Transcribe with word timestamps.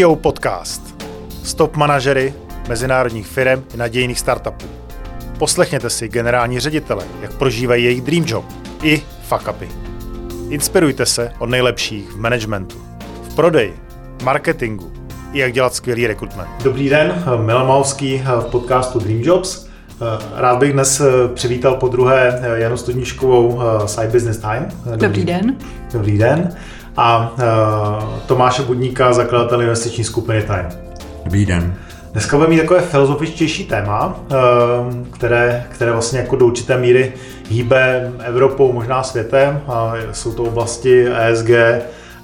CEO 0.00 0.16
Podcast. 0.16 1.04
Stop 1.42 1.76
manažery 1.76 2.34
mezinárodních 2.68 3.26
firm 3.26 3.64
i 3.74 3.76
nadějných 3.76 4.18
startupů. 4.18 4.66
Poslechněte 5.38 5.90
si 5.90 6.08
generální 6.08 6.60
ředitele, 6.60 7.04
jak 7.22 7.34
prožívají 7.34 7.84
jejich 7.84 8.00
dream 8.00 8.24
job 8.26 8.44
i 8.82 9.02
fuck 9.22 9.48
upy. 9.48 9.68
Inspirujte 10.48 11.06
se 11.06 11.32
od 11.38 11.46
nejlepších 11.46 12.10
v 12.10 12.16
managementu, 12.16 12.76
v 13.22 13.34
prodeji, 13.34 13.74
marketingu 14.22 14.92
i 15.32 15.38
jak 15.38 15.52
dělat 15.52 15.74
skvělý 15.74 16.06
rekrutment. 16.06 16.50
Dobrý 16.64 16.88
den, 16.88 17.24
Milan 17.44 17.66
Malský 17.66 18.22
v 18.40 18.44
podcastu 18.50 18.98
Dream 18.98 19.20
Jobs. 19.20 19.66
Rád 20.36 20.58
bych 20.58 20.72
dnes 20.72 21.02
přivítal 21.34 21.74
po 21.76 21.88
druhé 21.88 22.40
Janu 22.54 22.76
Studničkovou 22.76 23.60
Side 23.86 24.08
Business 24.08 24.38
Time. 24.38 24.68
Dobrý, 24.84 25.00
Dobrý 25.00 25.24
den. 25.24 25.56
Dobrý 25.92 26.18
den 26.18 26.56
a 26.96 27.32
uh, 27.32 28.18
Tomáše 28.26 28.62
Budníka, 28.62 29.12
zakladatel 29.12 29.62
investiční 29.62 30.04
skupiny 30.04 30.42
Time. 30.42 30.68
Dobrý 31.24 31.46
den. 31.46 31.74
Dneska 32.12 32.36
budeme 32.36 32.54
mít 32.54 32.60
takové 32.60 32.80
filozofičtější 32.80 33.64
téma, 33.64 34.06
uh, 34.06 35.06
které, 35.10 35.64
které 35.70 35.92
vlastně 35.92 36.18
jako 36.18 36.36
do 36.36 36.46
určité 36.46 36.78
míry 36.78 37.12
hýbe 37.48 38.12
Evropou, 38.24 38.72
možná 38.72 39.02
světem. 39.02 39.60
Jsou 40.12 40.32
to 40.32 40.42
oblasti 40.42 41.06
ESG 41.08 41.50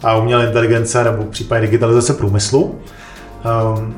a 0.03 0.17
umělé 0.17 0.47
inteligence 0.47 1.05
nebo 1.05 1.25
případně 1.25 1.67
digitalizace 1.67 2.15
průmyslu. 2.15 2.81
Um, 3.75 3.95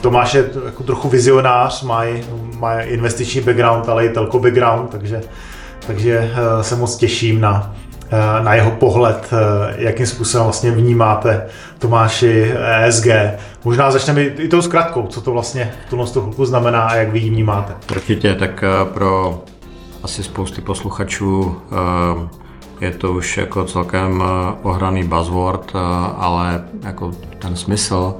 Tomáš 0.00 0.34
je 0.34 0.44
jako 0.64 0.82
trochu 0.82 1.08
vizionář, 1.08 1.82
má, 1.82 2.04
má 2.58 2.80
investiční 2.80 3.40
background, 3.40 3.88
ale 3.88 4.06
i 4.06 4.08
telko 4.08 4.38
background, 4.38 4.90
takže, 4.90 5.20
takže 5.86 6.30
se 6.60 6.76
moc 6.76 6.96
těším 6.96 7.40
na, 7.40 7.74
Eh, 7.74 7.81
na 8.42 8.54
jeho 8.54 8.70
pohled, 8.70 9.30
eh, 9.32 9.74
jakým 9.76 10.06
způsobem 10.06 10.44
vlastně 10.44 10.70
vnímáte 10.70 11.46
Tomáši 11.78 12.52
ESG. 12.54 13.06
Možná 13.64 13.90
začneme 13.90 14.22
i 14.22 14.48
tou 14.48 14.62
zkratkou, 14.62 15.06
co 15.06 15.20
to 15.20 15.32
vlastně 15.32 15.72
v 15.86 15.90
tuhle 15.90 16.06
chvilku 16.06 16.44
znamená 16.44 16.82
a 16.82 16.94
jak 16.94 17.12
vy 17.12 17.18
ji 17.18 17.30
vnímáte. 17.30 17.74
Určitě, 17.90 18.34
tak 18.34 18.64
eh, 18.64 18.84
pro 18.94 19.42
asi 20.02 20.22
spousty 20.22 20.60
posluchačů 20.60 21.56
je 22.80 22.90
to 22.90 23.12
už 23.12 23.36
jako 23.36 23.64
celkem 23.64 24.22
ohraný 24.62 25.04
buzzword, 25.04 25.72
ale 26.16 26.64
jako 26.84 27.10
ten 27.38 27.56
smysl 27.56 28.14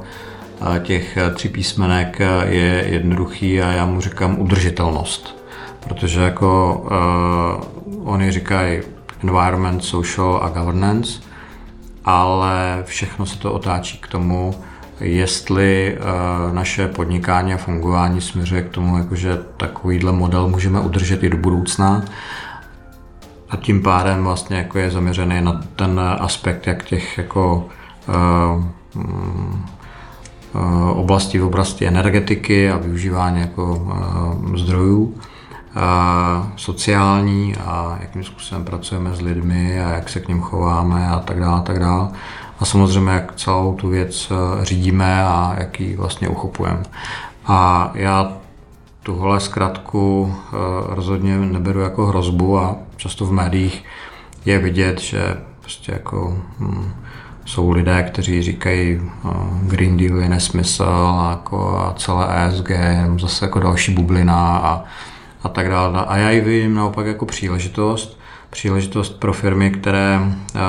těch 0.82 1.18
tří 1.34 1.48
písmenek 1.48 2.18
je 2.44 2.84
jednoduchý 2.88 3.62
a 3.62 3.72
já 3.72 3.86
mu 3.86 4.00
říkám 4.00 4.38
udržitelnost. 4.38 5.42
Protože 5.88 6.20
jako 6.20 6.82
uh, 6.84 8.12
oni 8.12 8.32
říkají 8.32 8.80
environment, 9.24 9.84
social 9.84 10.40
a 10.42 10.48
governance, 10.48 11.20
ale 12.04 12.82
všechno 12.86 13.26
se 13.26 13.38
to 13.38 13.52
otáčí 13.52 13.98
k 13.98 14.06
tomu, 14.06 14.54
jestli 15.00 15.98
uh, 15.98 16.54
naše 16.54 16.88
podnikání 16.88 17.54
a 17.54 17.56
fungování 17.56 18.20
směřuje 18.20 18.62
k 18.62 18.68
tomu, 18.68 18.98
jakože 18.98 19.38
takovýhle 19.56 20.12
model 20.12 20.48
můžeme 20.48 20.80
udržet 20.80 21.22
i 21.22 21.30
do 21.30 21.36
budoucna. 21.36 22.02
A 23.50 23.56
tím 23.56 23.82
pádem 23.82 24.24
vlastně 24.24 24.56
jako 24.56 24.78
je 24.78 24.90
zaměřený 24.90 25.40
na 25.40 25.62
ten 25.76 26.00
aspekt, 26.18 26.66
jak 26.66 26.84
těch 26.84 27.18
jako 27.18 27.68
uh, 28.08 28.64
um, 28.94 29.64
oblastí 30.92 31.38
v 31.38 31.44
oblasti 31.44 31.86
energetiky 31.86 32.70
a 32.70 32.76
využívání 32.76 33.40
jako 33.40 33.92
zdrojů, 34.56 35.14
sociální 36.56 37.56
a 37.56 37.98
jakým 38.00 38.24
způsobem 38.24 38.64
pracujeme 38.64 39.14
s 39.14 39.20
lidmi 39.20 39.80
a 39.80 39.90
jak 39.90 40.08
se 40.08 40.20
k 40.20 40.28
ním 40.28 40.40
chováme 40.40 41.08
a 41.08 41.20
tak 41.20 41.40
dále, 41.40 41.62
tak 41.62 41.78
dále. 41.78 42.08
A 42.60 42.64
samozřejmě, 42.64 43.10
jak 43.10 43.34
celou 43.36 43.74
tu 43.74 43.88
věc 43.88 44.30
e, 44.30 44.64
řídíme 44.64 45.24
a 45.24 45.54
jak 45.58 45.80
ji 45.80 45.96
vlastně 45.96 46.28
uchopujeme. 46.28 46.82
A 47.46 47.90
já 47.94 48.32
tuhle 49.02 49.40
zkratku 49.40 50.34
e, 50.34 50.56
rozhodně 50.94 51.38
neberu 51.38 51.80
jako 51.80 52.06
hrozbu 52.06 52.58
a 52.58 52.76
často 52.96 53.26
v 53.26 53.32
médiích 53.32 53.84
je 54.44 54.58
vidět, 54.58 55.00
že 55.00 55.36
prostě 55.60 55.92
jako 55.92 56.38
hm, 56.58 56.92
jsou 57.44 57.70
lidé, 57.70 58.02
kteří 58.02 58.42
říkají, 58.42 59.00
e, 59.00 59.28
Green 59.62 59.96
Deal 59.96 60.16
je 60.18 60.28
nesmysl 60.28 60.84
a, 61.18 61.30
jako, 61.30 61.78
a 61.78 61.94
celé 61.96 62.46
ESG 62.46 62.70
je 62.70 63.10
zase 63.20 63.44
jako 63.44 63.58
další 63.58 63.94
bublina 63.94 64.58
a 64.58 64.84
a 65.42 65.48
tak 65.48 65.68
dále. 65.68 66.04
A 66.06 66.16
já 66.16 66.30
ji 66.30 66.40
vidím 66.40 66.74
naopak 66.74 67.06
jako 67.06 67.26
příležitost, 67.26 68.20
příležitost 68.50 69.20
pro 69.20 69.32
firmy, 69.32 69.70
které 69.70 70.20
uh, 70.20 70.60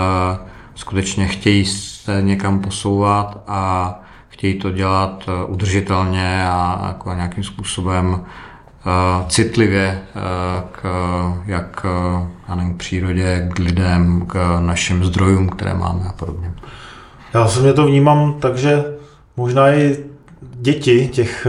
skutečně 0.75 1.27
chtějí 1.27 1.65
se 1.65 2.21
někam 2.21 2.59
posouvat 2.59 3.43
a 3.47 3.93
chtějí 4.29 4.59
to 4.59 4.71
dělat 4.71 5.27
uh, 5.27 5.53
udržitelně 5.53 6.45
a 6.47 6.85
jako 6.87 7.13
nějakým 7.13 7.43
způsobem 7.43 8.13
uh, 8.13 9.27
citlivě 9.27 10.01
k 10.71 10.83
jak 11.45 11.85
uh, 12.49 12.55
nevím, 12.55 12.73
k 12.73 12.77
přírodě, 12.77 13.49
k 13.53 13.59
lidem, 13.59 14.25
k 14.27 14.59
našim 14.59 15.03
zdrojům, 15.03 15.49
které 15.49 15.73
máme 15.73 16.05
a 16.09 16.13
podobně. 16.13 16.53
Já 17.33 17.47
mě 17.61 17.73
to 17.73 17.85
vnímám 17.85 18.33
tak, 18.33 18.57
že 18.57 18.83
možná 19.37 19.69
i 19.69 19.97
děti 20.41 21.07
těch 21.07 21.47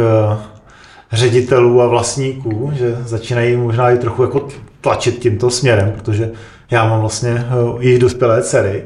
ředitelů 1.14 1.82
a 1.82 1.86
vlastníků, 1.86 2.72
že 2.74 2.96
začínají 3.04 3.56
možná 3.56 3.90
i 3.90 3.98
trochu 3.98 4.22
jako 4.22 4.48
tlačit 4.80 5.18
tímto 5.18 5.50
směrem, 5.50 5.92
protože 5.92 6.30
já 6.70 6.88
mám 6.88 7.00
vlastně 7.00 7.30
eh, 7.30 7.52
jejich 7.78 7.98
dospělé 7.98 8.42
dcery 8.42 8.84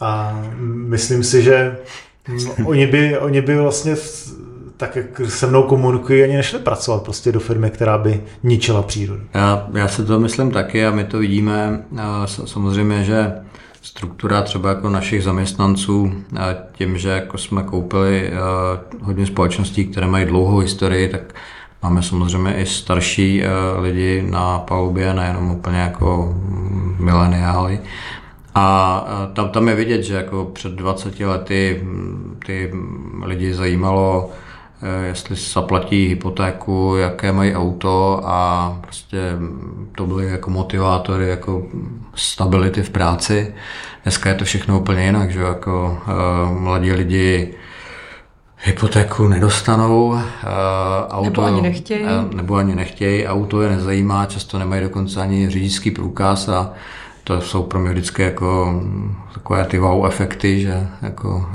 a 0.00 0.42
myslím 0.64 1.24
si, 1.24 1.42
že 1.42 1.76
oni 2.64 2.86
by, 2.86 3.18
oni 3.18 3.42
by 3.42 3.56
vlastně 3.56 3.96
tak, 4.76 4.96
jak 4.96 5.20
se 5.28 5.46
mnou 5.46 5.62
komunikují, 5.62 6.22
ani 6.22 6.36
nešli 6.36 6.58
pracovat 6.58 7.02
prostě 7.02 7.32
do 7.32 7.40
firmy, 7.40 7.70
která 7.70 7.98
by 7.98 8.22
ničila 8.42 8.82
přírodu. 8.82 9.22
Já, 9.34 9.68
já 9.74 9.88
se 9.88 10.04
to 10.04 10.20
myslím 10.20 10.50
taky 10.50 10.86
a 10.86 10.90
my 10.90 11.04
to 11.04 11.18
vidíme. 11.18 11.84
Samozřejmě, 12.24 13.04
že 13.04 13.32
struktura 13.84 14.42
třeba 14.42 14.68
jako 14.68 14.88
našich 14.88 15.22
zaměstnanců, 15.22 16.12
tím, 16.72 16.98
že 16.98 17.08
jako 17.08 17.38
jsme 17.38 17.62
koupili 17.62 18.32
hodně 19.02 19.26
společností, 19.26 19.84
které 19.84 20.06
mají 20.06 20.24
dlouhou 20.26 20.58
historii, 20.58 21.08
tak 21.08 21.34
máme 21.82 22.02
samozřejmě 22.02 22.54
i 22.54 22.66
starší 22.66 23.42
lidi 23.78 24.26
na 24.30 24.58
palubě, 24.58 25.14
nejenom 25.14 25.50
úplně 25.50 25.78
jako 25.78 26.34
mileniály. 26.98 27.80
A 28.54 29.06
tam, 29.32 29.48
tam 29.48 29.68
je 29.68 29.74
vidět, 29.74 30.02
že 30.02 30.14
jako 30.14 30.44
před 30.44 30.72
20 30.72 31.20
lety 31.20 31.86
ty 32.46 32.72
lidi 33.22 33.54
zajímalo, 33.54 34.30
jestli 35.06 35.36
se 35.36 35.52
zaplatí 35.52 36.08
hypotéku, 36.08 36.96
jaké 36.96 37.32
mají 37.32 37.54
auto 37.54 38.20
a 38.24 38.78
prostě 38.80 39.18
to 39.96 40.06
byly 40.06 40.26
jako 40.26 40.50
motivátory, 40.50 41.28
jako 41.28 41.62
stability 42.14 42.82
v 42.82 42.90
práci. 42.90 43.54
Dneska 44.02 44.28
je 44.28 44.34
to 44.34 44.44
všechno 44.44 44.80
úplně 44.80 45.04
jinak, 45.04 45.30
že 45.30 45.40
jako 45.40 45.98
uh, 46.06 46.60
mladí 46.60 46.92
lidi 46.92 47.54
hypotéku 48.64 49.28
nedostanou, 49.28 50.06
uh, 50.06 50.20
auto, 51.08 51.24
nebo 51.24 51.44
ani 51.44 51.62
nechtějí. 51.62 52.06
Nebo 52.34 52.54
ani 52.54 52.74
nechtějí, 52.74 53.26
auto 53.26 53.62
je 53.62 53.68
nezajímá, 53.68 54.26
často 54.26 54.58
nemají 54.58 54.82
dokonce 54.82 55.20
ani 55.20 55.50
řidičský 55.50 55.90
průkaz 55.90 56.48
a 56.48 56.72
to 57.24 57.40
jsou 57.40 57.62
pro 57.62 57.80
mě 57.80 57.90
vždycky 57.90 58.22
jako 58.22 58.82
takové 59.34 59.64
ty 59.64 59.78
wow 59.78 60.06
efekty, 60.06 60.60
že 60.60 60.88
jako 61.02 61.46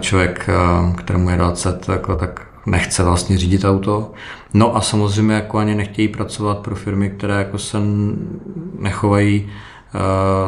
člověk, 0.00 0.50
kterému 0.96 1.30
je 1.30 1.36
20, 1.36 1.88
jako, 1.88 2.16
tak 2.16 2.46
nechce 2.66 3.02
vlastně 3.02 3.38
řídit 3.38 3.64
auto. 3.64 4.12
No 4.54 4.76
a 4.76 4.80
samozřejmě 4.80 5.34
jako 5.34 5.58
ani 5.58 5.74
nechtějí 5.74 6.08
pracovat 6.08 6.58
pro 6.58 6.74
firmy, 6.74 7.10
které 7.10 7.34
jako 7.34 7.58
se 7.58 7.78
nechovají 8.78 9.50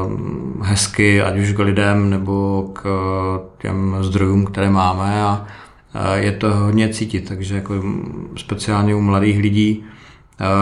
uh, 0.06 0.66
hezky, 0.66 1.22
ať 1.22 1.38
už 1.38 1.52
k 1.52 1.58
lidem 1.58 2.10
nebo 2.10 2.64
k 2.72 2.84
těm 3.58 3.96
zdrojům, 4.00 4.44
které 4.44 4.70
máme 4.70 5.22
a 5.22 5.46
je 6.14 6.32
to 6.32 6.54
hodně 6.54 6.88
cítit, 6.88 7.28
takže 7.28 7.54
jako 7.54 7.75
speciálně 8.37 8.94
u 8.94 9.00
mladých 9.00 9.38
lidí 9.38 9.84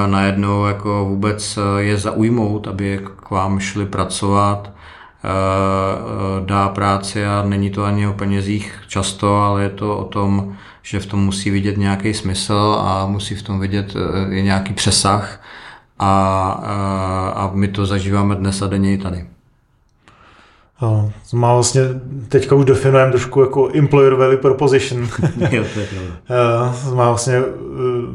najednou 0.07 0.67
jako 0.67 1.05
vůbec 1.09 1.59
je 1.79 1.97
zaujmout, 1.97 2.69
aby 2.69 3.01
k 3.17 3.31
vám 3.31 3.61
šli 3.61 3.87
pracovat, 3.87 4.72
Eh, 4.72 4.72
eh, 4.72 4.72
dá 6.45 6.69
práci 6.69 7.25
a 7.25 7.43
není 7.43 7.71
to 7.71 7.85
ani 7.85 8.07
o 8.07 8.13
penězích 8.13 8.81
často, 8.89 9.37
ale 9.37 9.63
je 9.63 9.71
to 9.71 9.99
o 9.99 10.05
tom, 10.05 10.57
že 10.83 11.01
v 11.01 11.07
tom 11.07 11.25
musí 11.25 11.51
vidět 11.51 11.77
nějaký 11.77 12.15
smysl 12.15 12.77
a 12.79 13.07
musí 13.07 13.35
v 13.35 13.43
tom 13.43 13.61
vidět 13.61 13.95
eh, 13.97 14.35
i 14.35 14.43
nějaký 14.43 14.75
přesah 14.75 15.41
a, 15.99 16.51
a 17.37 17.51
my 17.55 17.69
to 17.69 17.87
zažíváme 17.87 18.35
dnes 18.35 18.63
a 18.63 18.67
denně 18.67 18.93
i 18.93 18.99
tady. 18.99 19.27
To 21.31 21.37
má 21.37 21.55
vlastně, 21.55 21.81
teďka 22.29 22.55
už 22.55 22.65
definujeme 22.65 23.11
trošku 23.11 23.41
jako 23.41 23.69
employer 23.75 24.15
value 24.15 24.37
proposition. 24.37 25.09
jo, 25.51 25.65
to 25.75 25.81
je 25.81 25.89
má 26.95 27.09
vlastně, 27.09 27.43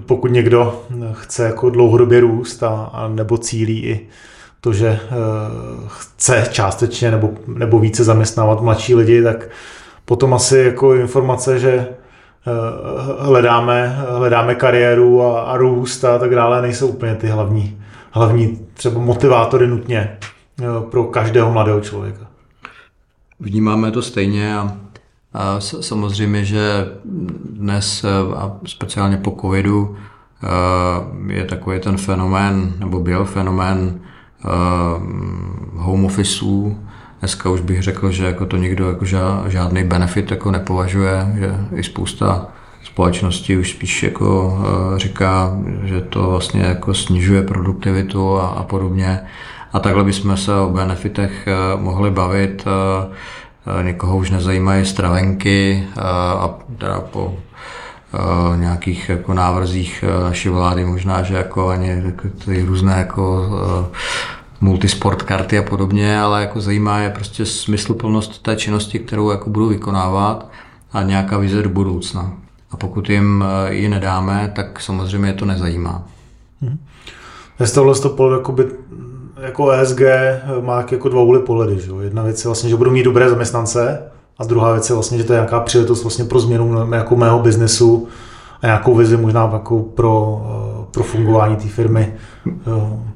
pokud 0.06 0.31
někdo 0.31 0.83
chce 1.13 1.44
jako 1.44 1.69
dlouhodobě 1.69 2.19
růst 2.19 2.63
a, 2.63 2.89
a 2.94 3.07
nebo 3.07 3.38
cílí 3.38 3.83
i 3.83 4.07
to, 4.62 4.74
že 4.74 4.88
eh, 4.88 5.00
chce 5.88 6.48
částečně 6.51 7.12
nebo, 7.12 7.30
nebo 7.48 7.80
více 7.80 8.04
zaměstnávat 8.04 8.62
mladší 8.62 8.95
lidi, 8.95 9.24
tak 9.24 9.50
potom 10.06 10.33
asi 10.33 10.57
jako 10.57 10.94
informace, 10.94 11.59
že 11.59 11.71
eh, 11.71 11.88
hledáme, 13.19 14.06
hledáme 14.09 14.56
kariéru 14.56 15.24
a, 15.24 15.42
a 15.42 15.57
růst 15.57 16.04
a 16.04 16.19
tak 16.19 16.36
dále, 16.36 16.62
nejsou 16.62 16.88
úplně 16.88 17.15
ty 17.15 17.27
hlavní, 17.27 17.81
hlavní 18.12 18.59
třeba 18.74 19.01
motivátory 19.01 19.68
nutně 19.68 20.18
pro 20.89 21.03
každého 21.03 21.51
mladého 21.51 21.81
člověka. 21.81 22.27
Vnímáme 23.39 23.92
to 23.92 24.01
stejně 24.01 24.57
a, 24.57 24.77
a 25.33 25.60
samozřejmě, 25.60 26.45
že 26.45 26.88
dnes 27.50 28.06
a 28.36 28.57
speciálně 28.65 29.18
po 29.18 29.38
covidu 29.42 29.98
je 31.27 31.45
takový 31.45 31.80
ten 31.80 31.98
fenomén, 31.98 32.74
nebo 32.80 33.00
byl 33.00 33.25
fenomén 33.25 34.00
home 35.75 36.06
officeů. 36.06 36.78
Dneska 37.19 37.50
už 37.50 37.62
bych 37.62 37.84
řekl, 37.84 38.12
že 38.12 38.25
jako 38.25 38.45
to 38.45 38.57
nikdo 38.57 38.89
jako 38.89 39.06
žádný 39.48 39.84
benefit 39.84 40.31
jako 40.31 40.51
nepovažuje, 40.51 41.34
že 41.39 41.56
i 41.75 41.84
spousta 41.84 42.48
společnosti 42.84 43.57
už 43.57 43.72
spíš 43.72 44.04
jako 44.04 44.57
říká, 44.95 45.57
že 45.84 46.01
to 46.01 46.30
vlastně 46.30 46.62
jako 46.62 46.94
snižuje 46.94 47.42
produktivitu 47.42 48.38
a, 48.38 48.48
a 48.48 48.63
podobně. 48.63 49.19
A 49.74 49.80
takhle 49.80 50.04
bychom 50.04 50.38
se 50.38 50.56
o 50.56 50.69
benefitech 50.69 51.48
mohli 51.75 52.12
bavit. 52.12 52.66
Někoho 53.81 54.18
už 54.18 54.30
nezajímají 54.30 54.86
stravenky 54.86 55.88
a 56.00 56.50
teda 56.78 57.00
po 57.00 57.34
nějakých 58.56 59.10
jako 59.10 59.34
návrzích 59.34 60.04
naší 60.24 60.50
vlády, 60.50 60.86
možná, 60.86 61.24
že 61.24 61.36
jako 61.36 61.68
ani 61.68 61.90
jako 62.06 62.28
ty 62.46 62.64
různé 62.64 62.94
jako 62.98 63.50
multisport 64.62 65.24
karty 65.24 65.58
a 65.58 65.64
podobně, 65.64 66.19
ale 66.22 66.42
jako 66.42 66.62
zajímá 66.62 67.00
je 67.00 67.10
prostě 67.10 67.46
smysluplnost 67.46 68.44
té 68.44 68.56
činnosti, 68.56 69.00
kterou 69.00 69.31
jako 69.31 69.50
budu 69.50 69.68
vykonávat 69.68 70.50
a 70.94 71.04
nějaká 71.04 71.38
vize 71.38 71.64
do 71.64 71.69
budoucna. 71.69 72.31
A 72.72 72.78
pokud 72.78 73.10
jim 73.10 73.44
ji 73.69 73.90
nedáme, 73.90 74.52
tak 74.56 74.81
samozřejmě 74.81 75.30
je 75.30 75.34
to 75.34 75.46
nezajímá. 75.46 76.04
Hmm. 76.62 76.78
Z 77.60 77.72
tohle 77.72 77.96
to 77.96 78.10
pohledu 78.10 78.40
jakoby, 78.40 78.66
jako 79.42 79.70
ESG 79.70 80.02
má 80.62 80.86
jako 80.92 81.10
dva 81.10 81.22
úly 81.22 81.40
pohledy. 81.40 81.80
Že? 81.80 81.92
Jedna 82.02 82.24
věc 82.24 82.44
je 82.44 82.48
vlastně, 82.48 82.70
že 82.70 82.75
budu 82.75 82.92
mít 82.92 83.04
dobré 83.04 83.30
zaměstnance, 83.30 84.02
a 84.39 84.44
druhá 84.44 84.72
věc 84.72 84.89
je 84.89 84.94
vlastně, 84.94 85.18
že 85.18 85.24
to 85.24 85.34
je 85.34 85.38
nějaká 85.38 85.60
příležitost 85.60 86.04
vlastně 86.04 86.25
pro 86.25 86.39
změnu 86.39 86.94
jako 86.94 87.16
mého 87.16 87.39
biznesu 87.39 88.07
a 88.62 88.66
nějakou 88.66 88.95
vizi 88.95 89.18
možná 89.18 89.50
jako 89.54 89.80
pro, 89.80 90.42
eh, 90.45 90.86
pro 90.92 91.04
fungování 91.04 91.56
té 91.56 91.68
firmy. 91.68 92.13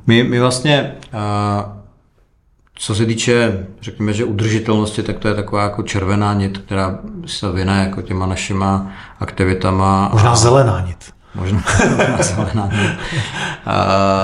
My, 0.08 0.24
my 0.24 0.40
vlastně, 0.40 0.96
co 2.76 2.96
se 2.96 3.06
týče, 3.06 3.66
řekněme, 3.82 4.14
že 4.14 4.26
udržitelnosti, 4.26 5.04
tak 5.04 5.20
to 5.20 5.28
je 5.28 5.34
taková 5.34 5.64
jako 5.64 5.84
červená 5.84 6.34
nit, 6.34 6.58
která 6.58 7.00
se 7.26 7.52
vyne 7.52 7.84
jako 7.84 8.02
těma 8.02 8.26
našima 8.26 8.92
aktivitama. 9.20 10.10
Možná 10.14 10.36
zelená 10.36 10.86
nit. 10.86 11.14
Možná, 11.36 11.64
možná 11.98 12.18
zelená 12.22 12.70
nit. 12.82 12.92
A, 13.66 13.82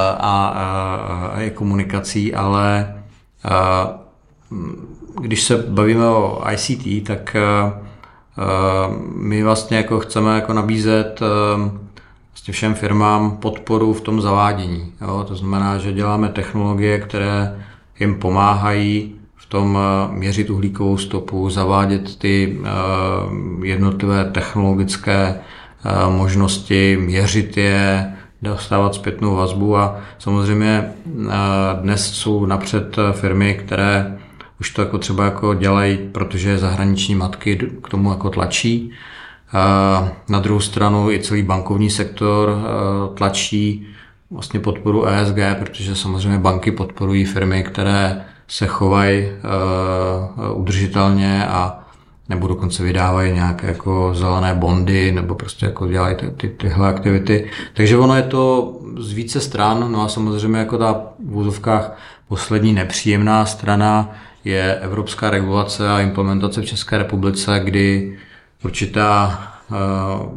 a, 0.10 0.48
a, 0.48 1.32
a 1.34 1.40
je 1.40 1.50
komunikací, 1.50 2.34
ale 2.34 2.94
a, 3.44 3.90
když 5.22 5.44
se 5.44 5.58
bavíme 5.58 6.08
o 6.08 6.44
ICT, 6.52 7.08
tak 7.08 7.36
uh, 7.36 7.74
my 9.16 9.44
vlastně 9.44 9.78
jako 9.78 10.00
chceme 10.00 10.36
jako 10.36 10.54
nabízet 10.54 11.22
uh, 11.22 11.72
vlastně 12.34 12.52
všem 12.52 12.74
firmám 12.74 13.32
podporu 13.38 13.94
v 13.94 14.02
tom 14.02 14.22
zavádění. 14.22 14.94
Jo? 15.02 15.26
To 15.28 15.36
znamená, 15.36 15.78
že 15.78 15.94
děláme 15.94 16.30
technologie, 16.30 17.00
které 17.00 17.64
jim 18.00 18.16
pomáhají 18.16 19.16
v 19.36 19.46
tom 19.46 19.80
měřit 20.12 20.50
uhlíkovou 20.50 20.98
stopu, 20.98 21.50
zavádět 21.50 22.20
ty 22.20 22.60
jednotlivé 23.64 24.26
technologické 24.26 25.40
možnosti, 26.10 26.98
měřit 27.02 27.58
je, 27.58 28.14
dostávat 28.42 28.96
zpětnou 28.96 29.36
vazbu 29.36 29.78
a 29.78 30.00
samozřejmě 30.20 30.92
dnes 31.82 32.14
jsou 32.14 32.46
napřed 32.46 32.98
firmy, 33.12 33.54
které 33.66 34.18
už 34.60 34.70
to 34.70 34.82
jako 34.82 34.98
třeba 34.98 35.26
jako 35.26 35.54
dělají, 35.54 35.98
protože 35.98 36.58
zahraniční 36.58 37.16
matky 37.16 37.60
k 37.84 37.90
tomu 37.90 38.10
jako 38.10 38.30
tlačí. 38.30 38.92
Na 40.30 40.40
druhou 40.40 40.60
stranu 40.60 41.12
i 41.12 41.20
celý 41.20 41.44
bankovní 41.44 41.90
sektor 41.90 42.58
tlačí 43.14 43.88
vlastně 44.32 44.60
podporu 44.60 45.06
ESG, 45.06 45.38
protože 45.60 45.96
samozřejmě 45.96 46.40
banky 46.40 46.72
podporují 46.72 47.26
firmy, 47.26 47.64
které 47.64 48.26
se 48.48 48.68
chovají 48.68 49.28
udržitelně 50.54 51.48
a 51.48 51.80
nebo 52.30 52.48
dokonce 52.48 52.84
vydávají 52.84 53.34
nějaké 53.34 53.68
jako 53.68 54.12
zelené 54.14 54.54
bondy, 54.54 55.12
nebo 55.12 55.36
prostě 55.36 55.66
jako 55.66 55.88
dělají 55.88 56.16
ty, 56.16 56.30
ty, 56.30 56.50
tyhle 56.50 56.88
aktivity. 56.90 57.50
Takže 57.74 57.98
ono 57.98 58.16
je 58.16 58.24
to 58.24 58.74
z 58.98 59.12
více 59.12 59.40
stran, 59.40 59.92
no 59.92 60.02
a 60.02 60.08
samozřejmě 60.08 60.60
jako 60.60 60.78
ta 60.78 61.02
v 61.30 61.38
úzovkách 61.38 61.98
poslední 62.28 62.74
nepříjemná 62.74 63.46
strana 63.46 64.16
je 64.46 64.76
evropská 64.76 65.30
regulace 65.30 65.90
a 65.90 66.00
implementace 66.00 66.62
v 66.62 66.66
České 66.66 66.98
republice, 66.98 67.62
kdy 67.64 68.18
určitá 68.64 69.40
eh, 69.72 69.76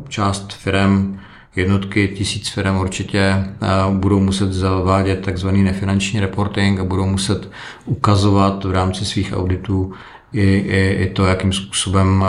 část 0.08 0.52
firm, 0.52 1.18
jednotky 1.56 2.08
tisíc 2.08 2.48
firm 2.48 2.76
určitě 2.76 3.18
eh, 3.20 3.46
budou 3.90 4.20
muset 4.20 4.52
zavádět 4.52 5.24
takzvaný 5.24 5.62
nefinanční 5.62 6.20
reporting 6.20 6.80
a 6.80 6.84
budou 6.84 7.06
muset 7.06 7.50
ukazovat 7.84 8.64
v 8.64 8.70
rámci 8.70 9.04
svých 9.04 9.32
auditů 9.36 9.92
i, 10.32 10.42
i, 10.42 11.02
i 11.02 11.10
to, 11.10 11.26
jakým 11.26 11.52
způsobem 11.52 12.24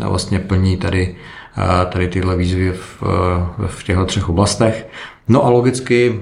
eh, 0.00 0.06
vlastně 0.08 0.38
plní 0.38 0.76
tady, 0.76 1.16
tady 1.92 2.08
tyhle 2.08 2.36
výzvy 2.36 2.72
v, 2.72 3.02
v 3.66 3.84
těchto 3.84 4.04
třech 4.04 4.28
oblastech. 4.28 4.88
No 5.28 5.44
a 5.44 5.50
logicky 5.50 6.20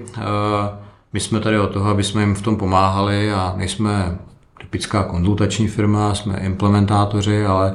my 1.12 1.20
jsme 1.20 1.40
tady 1.40 1.58
o 1.58 1.66
toho, 1.66 1.90
aby 1.90 2.04
jsme 2.04 2.22
jim 2.22 2.34
v 2.34 2.42
tom 2.42 2.56
pomáhali 2.56 3.32
a 3.32 3.54
nejsme 3.56 4.18
typická 4.66 5.02
konzultační 5.02 5.68
firma, 5.68 6.14
jsme 6.14 6.38
implementátoři, 6.38 7.46
ale, 7.46 7.74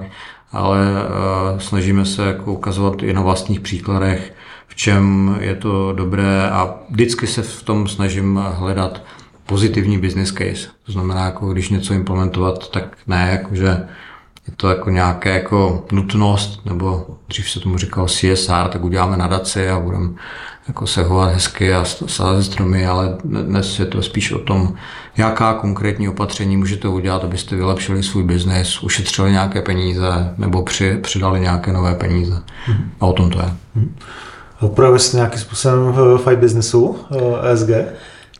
ale 0.51 0.77
uh, 1.53 1.59
snažíme 1.59 2.05
se 2.05 2.25
jako 2.25 2.53
ukazovat 2.53 3.03
i 3.03 3.13
na 3.13 3.21
vlastních 3.21 3.59
příkladech, 3.59 4.33
v 4.67 4.75
čem 4.75 5.35
je 5.39 5.55
to 5.55 5.93
dobré 5.93 6.49
a 6.49 6.75
vždycky 6.89 7.27
se 7.27 7.41
v 7.41 7.63
tom 7.63 7.87
snažím 7.87 8.39
hledat 8.53 9.01
pozitivní 9.45 9.97
business 9.97 10.31
case. 10.31 10.67
To 10.85 10.91
znamená, 10.91 11.25
jako 11.25 11.53
když 11.53 11.69
něco 11.69 11.93
implementovat, 11.93 12.71
tak 12.71 12.97
ne, 13.07 13.29
jakože 13.31 13.87
je 14.47 14.53
to 14.57 14.69
jako 14.69 14.89
nějaké 14.89 15.29
jako 15.33 15.85
nutnost, 15.91 16.65
nebo 16.65 17.17
dřív 17.27 17.49
se 17.49 17.59
tomu 17.59 17.77
říkal 17.77 18.07
CSR, 18.07 18.67
tak 18.71 18.83
uděláme 18.83 19.17
nadaci 19.17 19.69
a 19.69 19.79
budeme 19.79 20.09
jako 20.67 20.87
se 20.87 21.03
chovat 21.03 21.33
hezky 21.33 21.73
a 21.73 21.85
sázet 21.85 22.43
stromy, 22.43 22.87
ale 22.87 23.17
dnes 23.23 23.79
je 23.79 23.85
to 23.85 24.01
spíš 24.01 24.31
o 24.31 24.39
tom, 24.39 24.73
jaká 25.17 25.53
konkrétní 25.53 26.09
opatření 26.09 26.57
můžete 26.57 26.87
udělat, 26.87 27.23
abyste 27.23 27.55
vylepšili 27.55 28.03
svůj 28.03 28.23
biznes, 28.23 28.83
ušetřili 28.83 29.31
nějaké 29.31 29.61
peníze 29.61 30.33
nebo 30.37 30.63
při, 30.63 30.97
přidali 31.01 31.39
nějaké 31.39 31.73
nové 31.73 31.95
peníze. 31.95 32.33
Mm-hmm. 32.33 32.83
A 32.99 33.05
o 33.05 33.13
tom 33.13 33.29
to 33.29 33.39
je. 33.39 33.45
Mm-hmm. 33.77 33.89
Opravdu 34.59 34.99
jste 34.99 35.17
nějakým 35.17 35.39
způsobem 35.39 35.91
v 35.91 36.17
fight 36.17 36.39
businessu 36.39 36.99
ESG? 37.51 37.69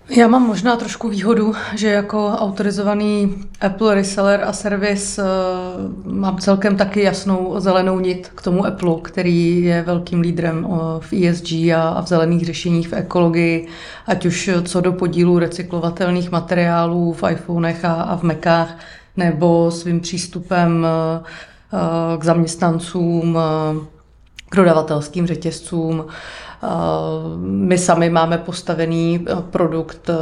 Já 0.09 0.27
mám 0.27 0.47
možná 0.47 0.75
trošku 0.75 1.09
výhodu, 1.09 1.53
že 1.75 1.87
jako 1.87 2.27
autorizovaný 2.27 3.35
Apple 3.61 3.95
reseller 3.95 4.43
a 4.43 4.53
servis 4.53 5.19
uh, 5.19 6.13
mám 6.13 6.37
celkem 6.37 6.77
taky 6.77 7.01
jasnou 7.01 7.59
zelenou 7.59 7.99
nit 7.99 8.31
k 8.35 8.41
tomu 8.41 8.65
Apple, 8.65 8.95
který 9.01 9.63
je 9.63 9.81
velkým 9.81 10.21
lídrem 10.21 10.65
uh, 10.65 10.79
v 10.99 11.13
ESG 11.13 11.51
a, 11.51 12.01
v 12.01 12.07
zelených 12.07 12.45
řešeních 12.45 12.87
v 12.87 12.93
ekologii, 12.93 13.67
ať 14.07 14.25
už 14.25 14.49
co 14.63 14.81
do 14.81 14.93
podílu 14.93 15.39
recyklovatelných 15.39 16.31
materiálů 16.31 17.13
v 17.13 17.31
iPhonech 17.31 17.85
a, 17.85 18.17
v 18.17 18.23
Macách, 18.23 18.77
nebo 19.17 19.71
svým 19.71 19.99
přístupem 19.99 20.87
k 22.17 22.23
zaměstnancům, 22.23 23.37
k 24.49 24.55
dodavatelským 24.55 25.27
řetězcům. 25.27 26.05
Eh, 26.07 26.13
my 27.39 27.77
sami 27.77 28.09
máme 28.09 28.37
postavený 28.37 29.25
eh, 29.27 29.35
produkt 29.49 30.09
eh, 30.09 30.13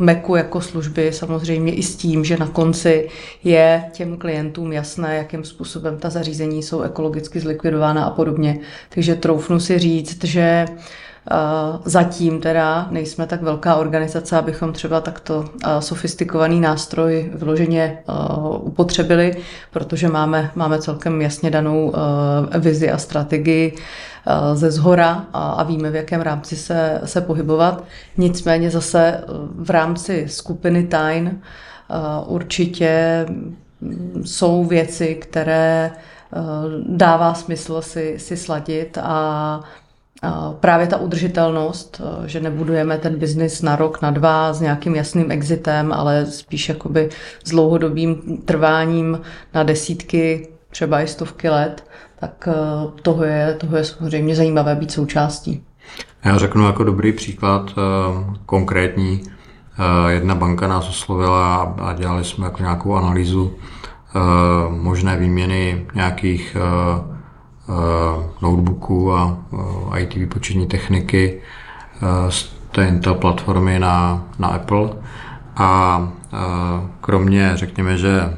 Macu 0.00 0.34
jako 0.34 0.60
služby, 0.60 1.12
samozřejmě 1.12 1.74
i 1.74 1.82
s 1.82 1.96
tím, 1.96 2.24
že 2.24 2.36
na 2.36 2.48
konci 2.48 3.08
je 3.44 3.84
těm 3.92 4.16
klientům 4.16 4.72
jasné, 4.72 5.16
jakým 5.16 5.44
způsobem 5.44 5.98
ta 5.98 6.10
zařízení 6.10 6.62
jsou 6.62 6.82
ekologicky 6.82 7.40
zlikvidována 7.40 8.04
a 8.04 8.10
podobně. 8.10 8.58
Takže 8.88 9.14
troufnu 9.14 9.60
si 9.60 9.78
říct, 9.78 10.24
že 10.24 10.66
Zatím 11.84 12.40
teda 12.40 12.86
nejsme 12.90 13.26
tak 13.26 13.42
velká 13.42 13.76
organizace, 13.76 14.36
abychom 14.36 14.72
třeba 14.72 15.00
takto 15.00 15.44
sofistikovaný 15.80 16.60
nástroj 16.60 17.30
vyloženě 17.34 17.98
upotřebili, 18.58 19.36
protože 19.70 20.08
máme, 20.08 20.50
máme 20.54 20.78
celkem 20.78 21.22
jasně 21.22 21.50
danou 21.50 21.92
vizi 22.58 22.90
a 22.90 22.98
strategii 22.98 23.76
Eh, 24.26 24.56
ze 24.56 24.70
zhora 24.70 25.26
a, 25.32 25.62
víme, 25.62 25.90
v 25.90 25.94
jakém 25.94 26.20
rámci 26.20 26.56
se, 26.56 27.00
se 27.04 27.20
pohybovat. 27.20 27.84
Nicméně 28.16 28.70
zase 28.70 29.06
eh, 29.06 29.22
v 29.54 29.70
rámci 29.70 30.24
skupiny 30.28 30.88
eh, 30.94 31.32
určitě 32.26 33.26
jsou 34.24 34.64
věci, 34.64 35.14
které 35.14 35.90
dává 36.86 37.34
smysl 37.34 37.82
si, 37.82 38.18
si 38.18 38.36
sladit 38.36 38.98
a 39.02 39.60
právě 40.60 40.86
ta 40.86 40.96
udržitelnost, 40.96 42.00
že 42.26 42.40
nebudujeme 42.40 42.98
ten 42.98 43.18
biznis 43.18 43.62
na 43.62 43.76
rok, 43.76 44.02
na 44.02 44.10
dva 44.10 44.52
s 44.52 44.60
nějakým 44.60 44.94
jasným 44.94 45.30
exitem, 45.30 45.92
ale 45.92 46.26
spíš 46.26 46.68
jakoby 46.68 47.08
s 47.44 47.50
dlouhodobým 47.50 48.38
trváním 48.44 49.20
na 49.54 49.62
desítky, 49.62 50.48
třeba 50.70 51.00
i 51.00 51.06
stovky 51.06 51.48
let, 51.48 51.84
tak 52.20 52.48
toho 53.02 53.24
je, 53.24 53.54
toho 53.58 53.76
je 53.76 53.84
samozřejmě 53.84 54.36
zajímavé 54.36 54.74
být 54.74 54.90
součástí. 54.90 55.62
Já 56.24 56.38
řeknu 56.38 56.66
jako 56.66 56.84
dobrý 56.84 57.12
příklad 57.12 57.74
konkrétní. 58.46 59.22
Jedna 60.08 60.34
banka 60.34 60.68
nás 60.68 60.88
oslovila 60.88 61.56
a 61.80 61.92
dělali 61.92 62.24
jsme 62.24 62.44
jako 62.44 62.62
nějakou 62.62 62.94
analýzu 62.94 63.54
možné 64.68 65.16
výměny 65.16 65.86
nějakých 65.94 66.56
Eh, 67.70 68.22
notebooků 68.42 69.14
a 69.14 69.38
eh, 69.94 70.00
IT 70.00 70.14
výpočetní 70.14 70.66
techniky 70.66 71.40
eh, 72.02 72.30
z 72.30 72.52
té 72.70 72.86
Intel 72.88 73.14
platformy 73.14 73.78
na, 73.78 74.24
na 74.38 74.48
Apple. 74.48 74.88
A 75.56 76.08
kromě, 77.00 77.52
řekněme, 77.54 77.96
že 77.96 78.34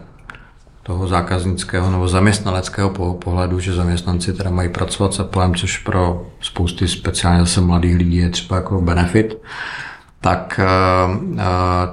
toho 0.82 1.08
zákaznického 1.08 1.90
nebo 1.90 2.08
zaměstnaneckého 2.08 2.90
pohledu, 3.14 3.60
že 3.60 3.74
zaměstnanci 3.74 4.32
teda 4.32 4.50
mají 4.50 4.68
pracovat 4.68 5.14
s 5.14 5.20
Applem, 5.20 5.54
což 5.54 5.78
pro 5.78 6.26
spousty 6.40 6.88
speciálně 6.88 7.40
zase 7.40 7.60
mladých 7.60 7.96
lidí 7.96 8.16
je 8.16 8.30
třeba 8.30 8.56
jako 8.56 8.80
benefit, 8.80 9.38
tak 10.20 10.60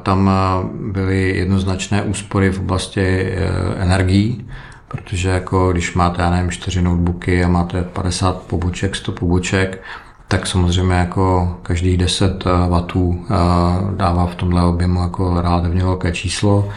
tam 0.04 0.32
byly 0.92 1.38
jednoznačné 1.38 2.02
úspory 2.02 2.52
v 2.52 2.60
oblasti 2.60 3.34
energií, 3.78 4.48
protože 4.90 5.30
jako 5.30 5.72
když 5.72 5.94
máte, 5.94 6.22
já 6.22 6.30
nevím, 6.30 6.52
čtyři 6.52 6.82
notebooky 6.82 7.44
a 7.44 7.48
máte 7.48 7.84
50 7.84 8.42
poboček, 8.42 8.96
100 8.96 9.12
poboček, 9.12 9.82
tak 10.28 10.48
samozřejmě 10.48 10.94
jako 10.94 11.58
každých 11.64 11.98
10 11.98 12.44
eh, 12.46 12.50
W 12.70 12.86
eh, 13.30 13.36
dává 13.96 14.26
v 14.26 14.36
tomhle 14.36 14.64
objemu 14.64 15.02
jako 15.02 15.42
relativně 15.42 15.84
velké 15.84 16.12
číslo. 16.12 16.70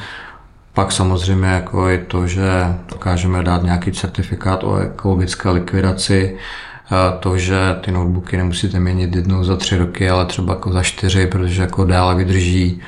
Pak 0.75 0.93
samozřejmě 0.93 1.47
jako 1.47 1.89
je 1.89 1.99
to, 1.99 2.27
že 2.27 2.77
dokážeme 2.93 3.43
dát 3.43 3.63
nějaký 3.63 3.93
certifikát 3.93 4.65
o 4.65 4.77
ekologické 4.77 5.51
likvidaci, 5.51 6.37
eh, 6.37 7.19
to, 7.21 7.39
že 7.39 7.59
ty 7.81 7.93
notebooky 7.93 8.37
nemusíte 8.37 8.81
měnit 8.81 9.17
jednou 9.17 9.45
za 9.45 9.57
tři 9.57 9.79
roky, 9.79 10.11
ale 10.11 10.27
třeba 10.27 10.53
jako 10.53 10.73
za 10.73 10.83
čtyři, 10.83 11.27
protože 11.27 11.63
jako 11.63 11.85
déle 11.85 12.15
vydrží 12.15 12.81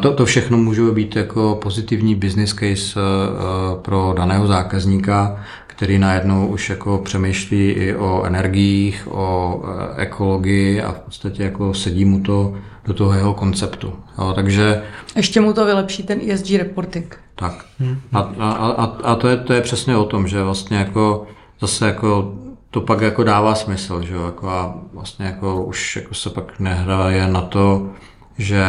to, 0.00 0.12
to 0.12 0.24
všechno 0.24 0.58
může 0.58 0.82
být 0.82 1.16
jako 1.16 1.58
pozitivní 1.62 2.14
business 2.14 2.54
case 2.54 3.00
eh, 3.00 3.76
pro 3.82 4.14
daného 4.16 4.46
zákazníka, 4.46 5.44
který 5.66 5.98
najednou 5.98 6.46
už 6.46 6.70
jako 6.70 6.98
přemýšlí 6.98 7.70
i 7.70 7.94
o 7.94 8.24
energiích, 8.24 9.08
o 9.10 9.60
eh, 9.64 10.02
ekologii 10.02 10.82
a 10.82 10.92
v 10.92 10.98
podstatě 10.98 11.42
jako 11.42 11.74
sedí 11.74 12.04
mu 12.04 12.20
to 12.20 12.54
do 12.84 12.94
toho 12.94 13.12
jeho 13.12 13.34
konceptu. 13.34 13.92
Jo, 14.18 14.32
takže... 14.34 14.82
Ještě 15.16 15.40
mu 15.40 15.52
to 15.52 15.64
vylepší 15.64 16.02
ten 16.02 16.20
ESG 16.30 16.50
reporting. 16.50 17.16
Tak. 17.34 17.64
A, 18.12 18.18
a, 18.18 18.50
a, 18.50 18.84
a 18.84 19.14
to, 19.14 19.28
je, 19.28 19.36
to 19.36 19.52
je 19.52 19.60
přesně 19.60 19.96
o 19.96 20.04
tom, 20.04 20.28
že 20.28 20.42
vlastně 20.42 20.76
jako 20.76 21.26
zase 21.60 21.86
jako 21.86 22.34
to 22.70 22.80
pak 22.80 23.00
jako 23.00 23.24
dává 23.24 23.54
smysl, 23.54 24.02
že 24.02 24.14
jo, 24.14 24.26
jako 24.26 24.48
a 24.48 24.74
vlastně 24.92 25.26
jako 25.26 25.64
už 25.64 25.96
jako 25.96 26.14
se 26.14 26.30
pak 26.30 26.60
nehraje 26.60 27.28
na 27.28 27.40
to, 27.40 27.90
že 28.38 28.64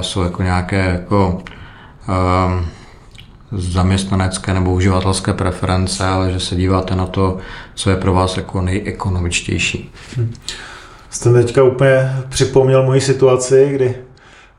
jsou 0.00 0.22
jako 0.22 0.42
nějaké 0.42 0.76
jako 0.76 1.42
zaměstnanecké 3.52 4.54
nebo 4.54 4.72
uživatelské 4.72 5.32
preference, 5.32 6.04
ale 6.04 6.32
že 6.32 6.40
se 6.40 6.56
díváte 6.56 6.96
na 6.96 7.06
to, 7.06 7.38
co 7.74 7.90
je 7.90 7.96
pro 7.96 8.12
vás 8.12 8.36
jako 8.36 8.62
nejekonomičtější. 8.62 9.92
Hmm. 10.16 10.34
Jste 11.10 11.32
teďka 11.32 11.62
úplně 11.62 12.16
připomněl 12.28 12.82
moji 12.82 13.00
situaci, 13.00 13.68
kdy 13.72 13.94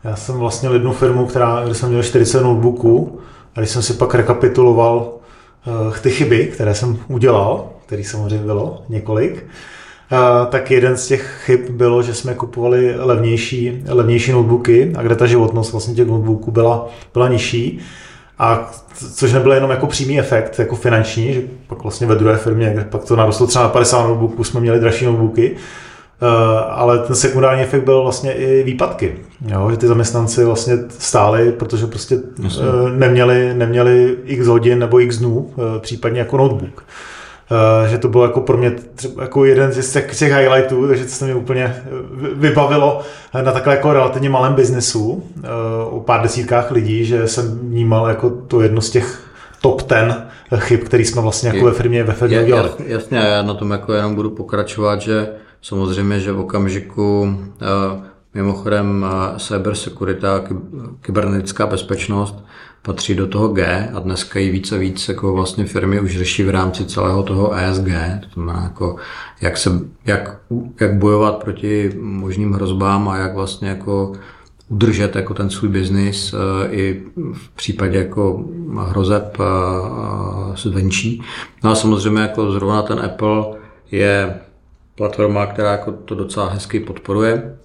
já 0.03 0.15
jsem 0.15 0.36
vlastně 0.36 0.69
jednu 0.69 0.93
firmu, 0.93 1.25
která, 1.25 1.62
kde 1.65 1.75
jsem 1.75 1.89
měl 1.89 2.03
40 2.03 2.43
notebooků 2.43 3.19
a 3.55 3.60
když 3.60 3.69
jsem 3.69 3.81
si 3.81 3.93
pak 3.93 4.15
rekapituloval 4.15 5.12
uh, 5.88 5.98
ty 5.98 6.12
chyby, 6.12 6.46
které 6.46 6.75
jsem 6.75 7.00
udělal, 7.07 7.69
který 7.86 8.03
samozřejmě 8.03 8.46
bylo 8.46 8.84
několik, 8.89 9.46
tak 10.49 10.71
jeden 10.71 10.97
z 10.97 11.07
těch 11.07 11.41
chyb 11.45 11.59
bylo, 11.69 12.03
že 12.03 12.13
jsme 12.13 12.33
kupovali 12.33 12.95
levnější, 12.97 13.83
levnější 13.87 14.31
notebooky, 14.31 14.93
a 14.97 15.01
kde 15.01 15.15
ta 15.15 15.25
životnost 15.25 15.71
vlastně 15.71 15.93
těch 15.95 16.07
notebooků 16.07 16.51
byla, 16.51 16.87
byla 17.13 17.27
nižší. 17.27 17.79
A 18.39 18.71
což 19.15 19.33
nebyl 19.33 19.51
jenom 19.51 19.69
jako 19.69 19.87
přímý 19.87 20.19
efekt, 20.19 20.59
jako 20.59 20.75
finanční, 20.75 21.33
že 21.33 21.41
pak 21.67 21.83
vlastně 21.83 22.07
ve 22.07 22.15
druhé 22.15 22.37
firmě, 22.37 22.69
kde 22.73 22.83
pak 22.83 23.03
to 23.03 23.15
narostlo 23.15 23.47
třeba 23.47 23.63
na 23.63 23.69
50 23.69 24.07
notebooků, 24.07 24.43
jsme 24.43 24.59
měli 24.59 24.79
dražší 24.79 25.05
notebooky, 25.05 25.55
ale 26.69 26.99
ten 26.99 27.15
sekundární 27.15 27.63
efekt 27.63 27.83
byl 27.83 28.01
vlastně 28.03 28.33
i 28.33 28.63
výpadky, 28.63 29.15
jo, 29.47 29.71
že 29.71 29.77
ty 29.77 29.87
zaměstnanci 29.87 30.45
vlastně 30.45 30.77
stáli, 30.89 31.51
protože 31.51 31.87
prostě 31.87 32.19
Jasně. 32.43 32.63
neměli, 32.95 33.53
neměli 33.53 34.15
x 34.25 34.47
hodin 34.47 34.79
nebo 34.79 34.99
x 34.99 35.17
dnů, 35.17 35.51
případně 35.79 36.19
jako 36.19 36.37
notebook. 36.37 36.77
Uh, 36.77 37.16
že 37.87 37.97
to 37.97 38.07
bylo 38.07 38.23
jako 38.23 38.41
pro 38.41 38.57
mě 38.57 38.71
třeba 38.95 39.21
jako 39.23 39.45
jeden 39.45 39.71
z 39.71 39.93
těch, 39.93 40.17
těch 40.17 40.33
highlightů, 40.33 40.87
takže 40.87 41.03
to 41.03 41.09
se 41.09 41.25
mi 41.25 41.33
úplně 41.33 41.63
eh, 41.63 41.81
vybavilo 42.33 43.01
na 43.33 43.51
takhle 43.51 43.75
jako 43.75 43.93
relativně 43.93 44.29
malém 44.29 44.53
biznesu 44.53 45.23
o 45.89 45.99
pár 45.99 46.21
desítkách 46.21 46.71
lidí, 46.71 47.05
že 47.05 47.27
jsem 47.27 47.59
vnímal 47.59 48.07
jako 48.07 48.29
to 48.29 48.61
jedno 48.61 48.81
z 48.81 48.89
těch 48.89 49.29
top 49.61 49.81
ten 49.81 50.27
chyb, 50.57 50.79
který 50.83 51.05
jsme 51.05 51.21
vlastně 51.21 51.49
jako 51.49 51.65
ve 51.65 51.71
firmě 51.71 52.03
ve 52.03 52.13
firmě 52.13 52.41
udělali. 52.41 52.69
Jasně, 52.85 53.17
já 53.17 53.41
na 53.41 53.53
tom 53.53 53.71
jako 53.71 53.93
jenom 53.93 54.15
budu 54.15 54.29
pokračovat, 54.29 55.01
že 55.01 55.29
samozřejmě, 55.61 56.19
že 56.19 56.31
v 56.31 56.39
okamžiku 56.39 57.37
mimochodem 58.33 59.05
cyber 59.37 59.75
security 59.75 60.27
a 60.27 60.43
kybernetická 61.01 61.67
bezpečnost 61.67 62.35
patří 62.81 63.15
do 63.15 63.27
toho 63.27 63.48
G 63.48 63.89
a 63.93 64.00
dneska 64.00 64.39
i 64.39 64.50
více 64.50 64.75
a 64.75 64.77
víc 64.77 65.10
jako 65.10 65.34
vlastně 65.34 65.65
firmy 65.65 66.00
už 66.00 66.17
řeší 66.17 66.43
v 66.43 66.50
rámci 66.50 66.86
celého 66.86 67.24
toho 67.24 67.53
ESG, 67.53 67.88
to 68.19 68.29
znamená 68.34 68.63
jako 68.63 68.96
jak, 69.41 69.57
se, 69.57 69.69
jak, 70.05 70.38
jak 70.81 70.96
bojovat 70.96 71.43
proti 71.43 71.91
možným 72.00 72.53
hrozbám 72.53 73.10
a 73.10 73.17
jak 73.17 73.36
vlastně 73.36 73.69
jako 73.69 74.13
udržet 74.69 75.15
jako 75.15 75.34
ten 75.34 75.50
svůj 75.50 75.69
biznis 75.69 76.34
eh, 76.34 76.72
i 76.72 77.03
v 77.34 77.50
případě 77.50 77.98
jako 77.98 78.46
hrozeb 78.79 79.38
eh, 79.39 80.57
zvenčí. 80.57 81.22
No 81.63 81.72
a 81.72 81.75
samozřejmě 81.75 82.22
jako 82.22 82.51
zrovna 82.51 82.81
ten 82.81 83.00
Apple 83.00 83.46
je 83.91 84.39
platforma, 84.96 85.46
která 85.46 85.72
jako 85.72 85.91
to 85.91 86.15
docela 86.15 86.50
hezky 86.50 86.79
podporuje. 86.79 87.57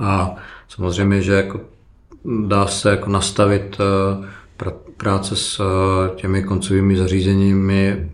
A 0.00 0.36
samozřejmě, 0.68 1.22
že 1.22 1.32
jako 1.32 1.60
dá 2.24 2.66
se 2.66 2.90
jako 2.90 3.10
nastavit 3.10 3.76
eh, 3.80 4.70
práce 4.96 5.36
s 5.36 5.60
eh, 5.60 6.16
těmi 6.16 6.42
koncovými 6.42 6.96
zařízeními 6.96 8.10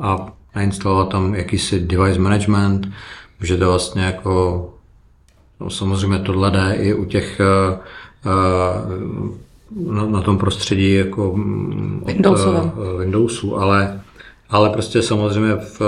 a 0.00 0.32
nainstalovat 0.56 1.08
tam 1.08 1.34
jakýsi 1.34 1.80
device 1.80 2.20
management. 2.20 2.88
Můžete 3.40 3.66
vlastně 3.66 4.02
jako, 4.02 4.68
no 5.60 5.70
samozřejmě 5.70 6.18
tohle 6.18 6.50
jde 6.50 6.74
i 6.74 6.94
u 6.94 7.04
těch 7.04 7.40
eh, 7.40 7.78
na, 9.86 10.06
na 10.06 10.20
tom 10.20 10.38
prostředí 10.38 10.94
jako 10.94 11.32
mm, 11.36 12.04
od 12.06 12.98
Windowsu, 12.98 13.56
ale 13.56 14.00
ale 14.54 14.70
prostě 14.70 15.02
samozřejmě 15.02 15.56
v 15.56 15.80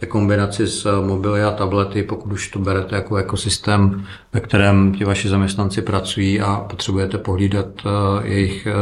té 0.00 0.06
kombinaci 0.06 0.66
s 0.66 1.00
mobily 1.06 1.42
a 1.42 1.50
tablety, 1.50 2.02
pokud 2.02 2.32
už 2.32 2.48
to 2.48 2.58
berete 2.58 2.96
jako 2.96 3.16
ekosystém, 3.16 4.06
ve 4.32 4.40
kterém 4.40 4.94
ti 4.94 5.04
vaši 5.04 5.28
zaměstnanci 5.28 5.82
pracují 5.82 6.40
a 6.40 6.66
potřebujete 6.70 7.18
pohlídat 7.18 7.66
eh, 7.86 7.88
jejich 8.28 8.66
eh, 8.66 8.72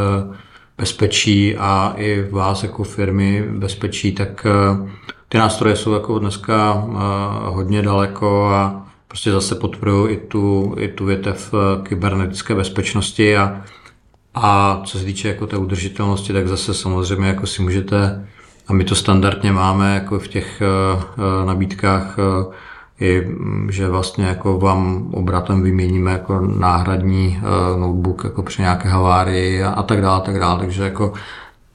bezpečí 0.78 1.56
a 1.56 1.94
i 1.96 2.28
vás 2.30 2.62
jako 2.62 2.85
firmy 2.85 3.44
bezpečí, 3.50 4.12
tak 4.12 4.46
eh, 4.46 4.90
ty 5.28 5.38
nástroje 5.38 5.76
jsou 5.76 5.92
jako 5.92 6.18
dneska 6.18 6.73
hodně 7.44 7.82
daleko 7.82 8.46
a 8.46 8.87
prostě 9.08 9.32
zase 9.32 9.54
potvrdují 9.54 10.14
i 10.14 10.16
tu, 10.16 10.75
i 10.78 10.88
tu 10.88 11.04
větev 11.04 11.54
kybernetické 11.82 12.54
bezpečnosti 12.54 13.37
a, 13.37 13.62
a 14.35 14.82
co 14.85 14.99
se 14.99 15.04
týče 15.04 15.28
jako 15.28 15.46
té 15.46 15.56
udržitelnosti, 15.56 16.32
tak 16.32 16.49
zase 16.49 16.75
samozřejmě 16.75 17.26
jako 17.26 17.46
si 17.46 17.62
můžete 17.62 18.26
a 18.68 18.73
my 18.73 18.85
to 18.85 18.94
standardně 18.94 19.52
máme 19.52 19.94
jako 19.94 20.18
v 20.18 20.28
těch 20.28 20.62
eh, 20.62 21.02
eh, 21.42 21.46
nabídkách 21.46 22.16
eh, 22.18 22.54
i, 23.00 23.26
že 23.70 23.88
vlastně 23.88 24.25
jako 24.25 24.58
vám 24.58 25.11
obratem 25.14 25.62
vyměníme 25.62 26.12
jako 26.12 26.40
náhradní 26.40 27.40
notebook 27.78 28.25
jako 28.25 28.42
při 28.42 28.62
nějaké 28.62 28.88
havárii 28.88 29.62
a, 29.62 29.70
a 29.70 29.82
tak 29.82 30.00
dále, 30.00 30.20
tak 30.20 30.38
dále. 30.38 30.58
Takže 30.58 30.82
jako 30.82 31.12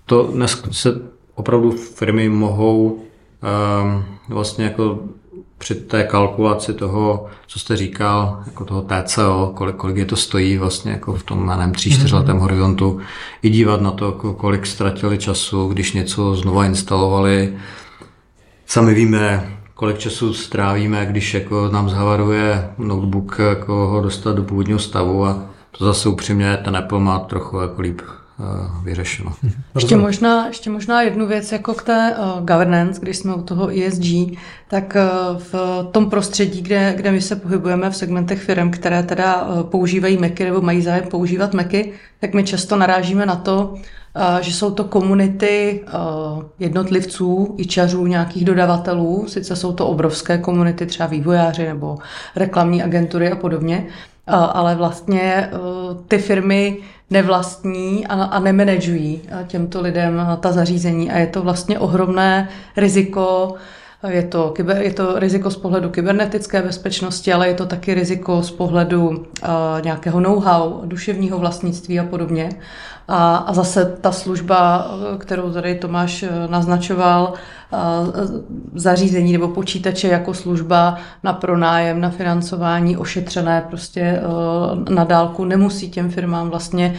to 0.05 0.23
dnes 0.23 0.63
se 0.71 1.01
opravdu 1.35 1.71
firmy 1.71 2.29
mohou 2.29 2.89
um, 2.89 4.05
vlastně 4.29 4.65
jako 4.65 4.99
při 5.61 5.75
té 5.75 6.03
kalkulaci 6.03 6.73
toho, 6.73 7.25
co 7.47 7.59
jste 7.59 7.75
říkal, 7.75 8.43
jako 8.45 8.65
toho 8.65 8.81
TCO, 8.81 9.51
kolik, 9.55 9.75
kolik 9.75 9.97
je 9.97 10.05
to 10.05 10.15
stojí 10.15 10.57
vlastně 10.57 10.91
jako 10.91 11.13
v 11.13 11.23
tom, 11.23 11.47
nevím, 11.47 11.73
tří, 11.73 11.91
čtyřletém 11.91 12.37
mm-hmm. 12.37 12.41
horizontu, 12.41 12.99
i 13.41 13.49
dívat 13.49 13.81
na 13.81 13.91
to, 13.91 14.05
jako 14.05 14.33
kolik 14.33 14.65
ztratili 14.65 15.17
času, 15.17 15.67
když 15.67 15.93
něco 15.93 16.35
znova 16.35 16.65
instalovali. 16.65 17.53
Sami 18.65 18.93
víme, 18.93 19.57
kolik 19.73 19.97
času 19.97 20.33
strávíme, 20.33 21.05
když 21.05 21.33
jako 21.33 21.69
nám 21.71 21.89
zhavaruje 21.89 22.69
notebook, 22.77 23.35
jako 23.39 23.87
ho 23.87 24.01
dostat 24.01 24.35
do 24.35 24.43
původního 24.43 24.79
stavu 24.79 25.25
a 25.25 25.43
to 25.77 25.85
zase 25.85 26.09
upřímně 26.09 26.57
ten 26.63 26.77
Apple 26.77 26.99
má 26.99 27.19
trochu 27.19 27.59
jako 27.59 27.81
líp 27.81 28.01
vyřešeno. 28.83 29.33
Ještě 29.75 29.97
možná, 29.97 30.47
ještě 30.47 30.69
možná 30.69 31.01
jednu 31.01 31.27
věc 31.27 31.51
jako 31.51 31.73
k 31.73 31.83
té 31.83 32.15
uh, 32.17 32.45
governance, 32.45 33.01
když 33.01 33.17
jsme 33.17 33.35
u 33.35 33.41
toho 33.41 33.69
ESG, 33.79 34.37
tak 34.67 34.97
uh, 35.33 35.37
v 35.37 35.53
tom 35.91 36.09
prostředí, 36.09 36.61
kde, 36.61 36.93
kde 36.97 37.11
my 37.11 37.21
se 37.21 37.35
pohybujeme 37.35 37.89
v 37.89 37.95
segmentech 37.95 38.41
firm, 38.41 38.71
které 38.71 39.03
teda 39.03 39.45
uh, 39.45 39.63
používají 39.63 40.17
Macy 40.17 40.45
nebo 40.45 40.61
mají 40.61 40.81
zájem 40.81 41.03
používat 41.11 41.53
Macy, 41.53 41.91
tak 42.19 42.33
my 42.33 42.43
často 42.43 42.77
narážíme 42.77 43.25
na 43.25 43.35
to, 43.35 43.75
že 44.41 44.53
jsou 44.53 44.71
to 44.71 44.83
komunity 44.83 45.83
jednotlivců, 46.59 47.55
i 47.57 47.65
čařů, 47.65 48.07
nějakých 48.07 48.45
dodavatelů, 48.45 49.25
sice 49.27 49.55
jsou 49.55 49.73
to 49.73 49.87
obrovské 49.87 50.37
komunity, 50.37 50.85
třeba 50.85 51.07
vývojáři 51.07 51.65
nebo 51.65 51.97
reklamní 52.35 52.83
agentury 52.83 53.31
a 53.31 53.35
podobně, 53.35 53.87
ale 54.35 54.75
vlastně 54.75 55.49
ty 56.07 56.17
firmy 56.17 56.77
nevlastní 57.09 58.07
a, 58.07 58.23
a 58.23 58.39
nemanageují 58.39 59.21
těmto 59.47 59.81
lidem 59.81 60.27
ta 60.39 60.51
zařízení 60.51 61.11
a 61.11 61.17
je 61.17 61.27
to 61.27 61.41
vlastně 61.41 61.79
ohromné 61.79 62.49
riziko, 62.77 63.55
je 64.07 64.23
to, 64.23 64.53
je 64.79 64.93
to 64.93 65.19
riziko 65.19 65.51
z 65.51 65.57
pohledu 65.57 65.89
kybernetické 65.89 66.61
bezpečnosti, 66.61 67.33
ale 67.33 67.47
je 67.47 67.53
to 67.53 67.65
taky 67.65 67.93
riziko 67.93 68.43
z 68.43 68.51
pohledu 68.51 69.07
uh, 69.09 69.17
nějakého 69.83 70.19
know-how, 70.19 70.81
duševního 70.85 71.37
vlastnictví 71.37 71.99
a 71.99 72.03
podobně. 72.03 72.49
A, 73.13 73.35
a 73.35 73.53
zase 73.53 73.97
ta 74.01 74.11
služba, 74.11 74.91
kterou 75.17 75.53
tady 75.53 75.75
Tomáš 75.75 76.25
naznačoval, 76.47 77.33
zařízení 78.75 79.31
nebo 79.31 79.47
počítače 79.47 80.07
jako 80.07 80.33
služba 80.33 80.97
na 81.23 81.33
pronájem, 81.33 82.01
na 82.01 82.09
financování 82.09 82.97
ošetřené 82.97 83.65
prostě 83.69 84.01
e, 84.01 84.21
na 84.93 85.03
dálku 85.03 85.45
nemusí 85.45 85.89
těm 85.89 86.09
firmám 86.09 86.49
vlastně 86.49 86.95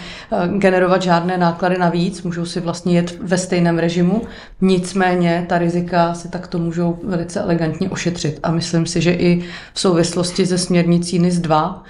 generovat 0.59 1.03
žádné 1.03 1.39
náklady 1.39 1.79
navíc, 1.79 2.23
můžou 2.23 2.45
si 2.45 2.61
vlastně 2.61 2.95
jet 2.97 3.19
ve 3.21 3.39
stejném 3.39 3.79
režimu, 3.79 4.23
nicméně 4.61 5.47
ta 5.49 5.59
rizika 5.59 6.15
si 6.15 6.29
takto 6.29 6.59
můžou 6.59 6.99
velice 7.05 7.41
elegantně 7.41 7.91
ošetřit. 7.91 8.41
A 8.43 8.51
myslím 8.51 8.87
si, 8.87 9.01
že 9.01 9.13
i 9.13 9.45
v 9.75 9.81
souvislosti 9.81 10.47
se 10.47 10.59
směrnicí 10.59 11.19
NIS 11.19 11.39
2 11.39 11.83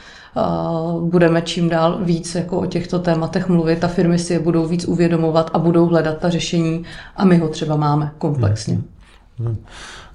budeme 1.01 1.43
čím 1.43 1.69
dál 1.69 1.99
víc 2.03 2.35
jako 2.35 2.59
o 2.59 2.67
těchto 2.67 2.99
tématech 2.99 3.49
mluvit 3.49 3.85
a 3.85 3.89
firmy 3.89 4.19
si 4.19 4.33
je 4.33 4.39
budou 4.39 4.67
víc 4.67 4.85
uvědomovat 4.85 5.51
a 5.55 5.59
budou 5.59 5.87
hledat 5.87 6.19
ta 6.19 6.31
řešení 6.31 6.85
a 7.17 7.25
my 7.25 7.39
ho 7.39 7.49
třeba 7.49 7.77
máme 7.77 8.13
komplexně. 8.19 8.75
Hmm. 8.75 9.57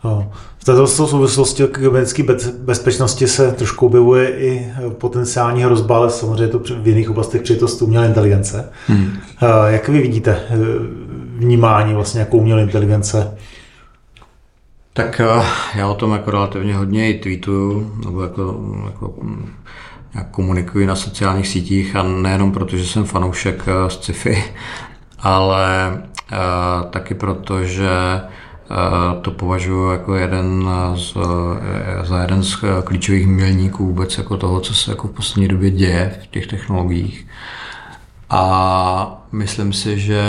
Hmm. 0.01 0.23
V 0.57 0.65
této 0.65 0.87
souvislosti 0.87 1.63
o 1.63 1.67
kybernetické 1.67 2.23
bezpečnosti 2.59 3.27
se 3.27 3.51
trošku 3.51 3.85
objevuje 3.85 4.29
i 4.29 4.71
potenciální 4.97 5.63
hrozba, 5.63 5.97
ale 5.97 6.09
samozřejmě 6.09 6.47
to 6.47 6.59
v 6.59 6.87
jiných 6.87 7.09
oblastech 7.09 7.41
přijetost 7.41 7.81
umělé 7.81 8.07
inteligence. 8.07 8.69
Hmm. 8.87 9.11
Jak 9.67 9.89
vy 9.89 10.01
vidíte 10.01 10.39
eh, 10.49 10.55
vnímání 11.37 11.93
vlastně 11.93 12.19
jako 12.19 12.37
umělé 12.37 12.61
inteligence? 12.61 13.37
Tak 14.93 15.19
eh, 15.19 15.45
já 15.75 15.87
o 15.87 15.95
tom 15.95 16.11
jako 16.11 16.31
relativně 16.31 16.75
hodně 16.75 17.09
i 17.09 17.19
tweetuju, 17.19 17.91
nebo 18.05 18.21
jako, 18.21 18.75
jako 18.85 19.13
jak 20.15 20.29
komunikuji 20.31 20.87
na 20.87 20.95
sociálních 20.95 21.47
sítích 21.47 21.95
a 21.95 22.03
nejenom 22.03 22.51
proto, 22.51 22.77
že 22.77 22.85
jsem 22.85 23.03
fanoušek 23.03 23.63
eh, 23.67 23.89
sci-fi, 23.89 24.43
ale 25.19 25.91
uh, 26.31 26.89
taky 26.89 27.13
proto, 27.13 27.63
že 27.63 27.89
uh, 28.69 29.21
to 29.21 29.31
považuji 29.31 29.91
jako 29.91 30.15
jeden 30.15 30.69
z, 30.95 31.17
za 32.03 32.21
jeden 32.21 32.43
z 32.43 32.57
klíčových 32.83 33.27
milníků 33.27 33.85
vůbec 33.85 34.17
jako 34.17 34.37
toho, 34.37 34.59
co 34.59 34.75
se 34.75 34.91
jako 34.91 35.07
v 35.07 35.11
poslední 35.11 35.47
době 35.47 35.69
děje 35.69 36.19
v 36.23 36.27
těch 36.27 36.47
technologiích. 36.47 37.27
A 38.29 39.25
myslím 39.31 39.73
si, 39.73 39.99
že 39.99 40.21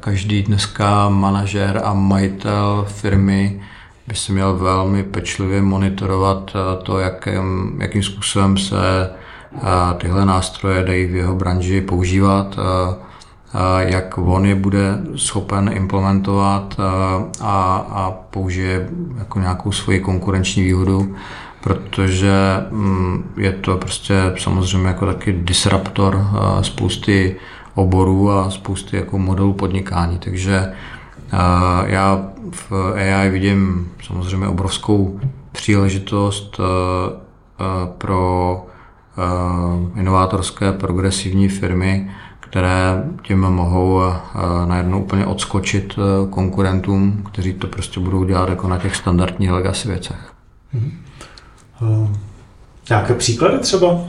každý 0.00 0.42
dneska 0.42 1.08
manažer 1.08 1.80
a 1.84 1.94
majitel 1.94 2.86
firmy 2.88 3.60
by 4.10 4.16
si 4.16 4.32
měl 4.32 4.56
velmi 4.56 5.02
pečlivě 5.02 5.62
monitorovat 5.62 6.56
to, 6.82 6.98
jakým, 6.98 7.76
jakým 7.80 8.02
způsobem 8.02 8.56
se 8.56 9.10
tyhle 9.98 10.26
nástroje 10.26 10.84
dají 10.84 11.06
v 11.06 11.14
jeho 11.14 11.34
branži 11.34 11.80
používat, 11.80 12.56
jak 13.78 14.18
on 14.18 14.46
je 14.46 14.54
bude 14.54 14.98
schopen 15.16 15.70
implementovat 15.74 16.76
a, 17.40 17.76
a 17.90 18.10
použije 18.30 18.88
jako 19.18 19.40
nějakou 19.40 19.72
svoji 19.72 20.00
konkurenční 20.00 20.62
výhodu, 20.62 21.14
protože 21.60 22.32
mm, 22.70 23.34
je 23.36 23.52
to 23.52 23.76
prostě 23.76 24.32
samozřejmě 24.38 24.88
jako 24.88 25.06
taky 25.06 25.32
disruptor 25.32 26.26
spousty 26.62 27.36
oborů 27.74 28.30
a 28.30 28.50
spousty 28.50 28.96
jako 28.96 29.18
modelů 29.18 29.52
podnikání. 29.52 30.18
Takže 30.18 30.72
já 31.86 32.30
v 32.52 32.72
AI 32.72 33.30
vidím 33.30 33.92
samozřejmě 34.06 34.46
obrovskou 34.46 35.20
příležitost 35.52 36.60
pro 37.98 38.66
Eh, 39.20 40.00
inovátorské 40.00 40.72
progresivní 40.72 41.48
firmy, 41.48 42.10
které 42.40 43.04
tím 43.22 43.40
mohou 43.40 44.02
eh, 44.02 44.16
najednou 44.66 45.02
úplně 45.02 45.26
odskočit 45.26 45.94
eh, 45.98 46.30
konkurentům, 46.30 47.24
kteří 47.32 47.52
to 47.52 47.66
prostě 47.66 48.00
budou 48.00 48.24
dělat 48.24 48.48
jako 48.48 48.68
na 48.68 48.78
těch 48.78 48.96
standardních 48.96 49.50
legacy 49.50 49.88
věcech. 49.88 50.32
Hmm. 50.72 52.16
Nějaké 52.90 53.14
příklady 53.14 53.58
třeba 53.58 54.00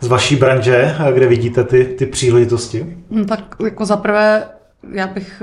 z 0.00 0.06
vaší 0.06 0.36
branže, 0.36 0.96
kde 1.14 1.26
vidíte 1.26 1.64
ty, 1.64 1.84
ty 1.84 2.06
příležitosti? 2.06 2.96
No, 3.10 3.24
tak 3.24 3.56
jako 3.64 3.84
za 3.84 3.96
prvé 3.96 4.44
já 4.90 5.06
bych 5.06 5.42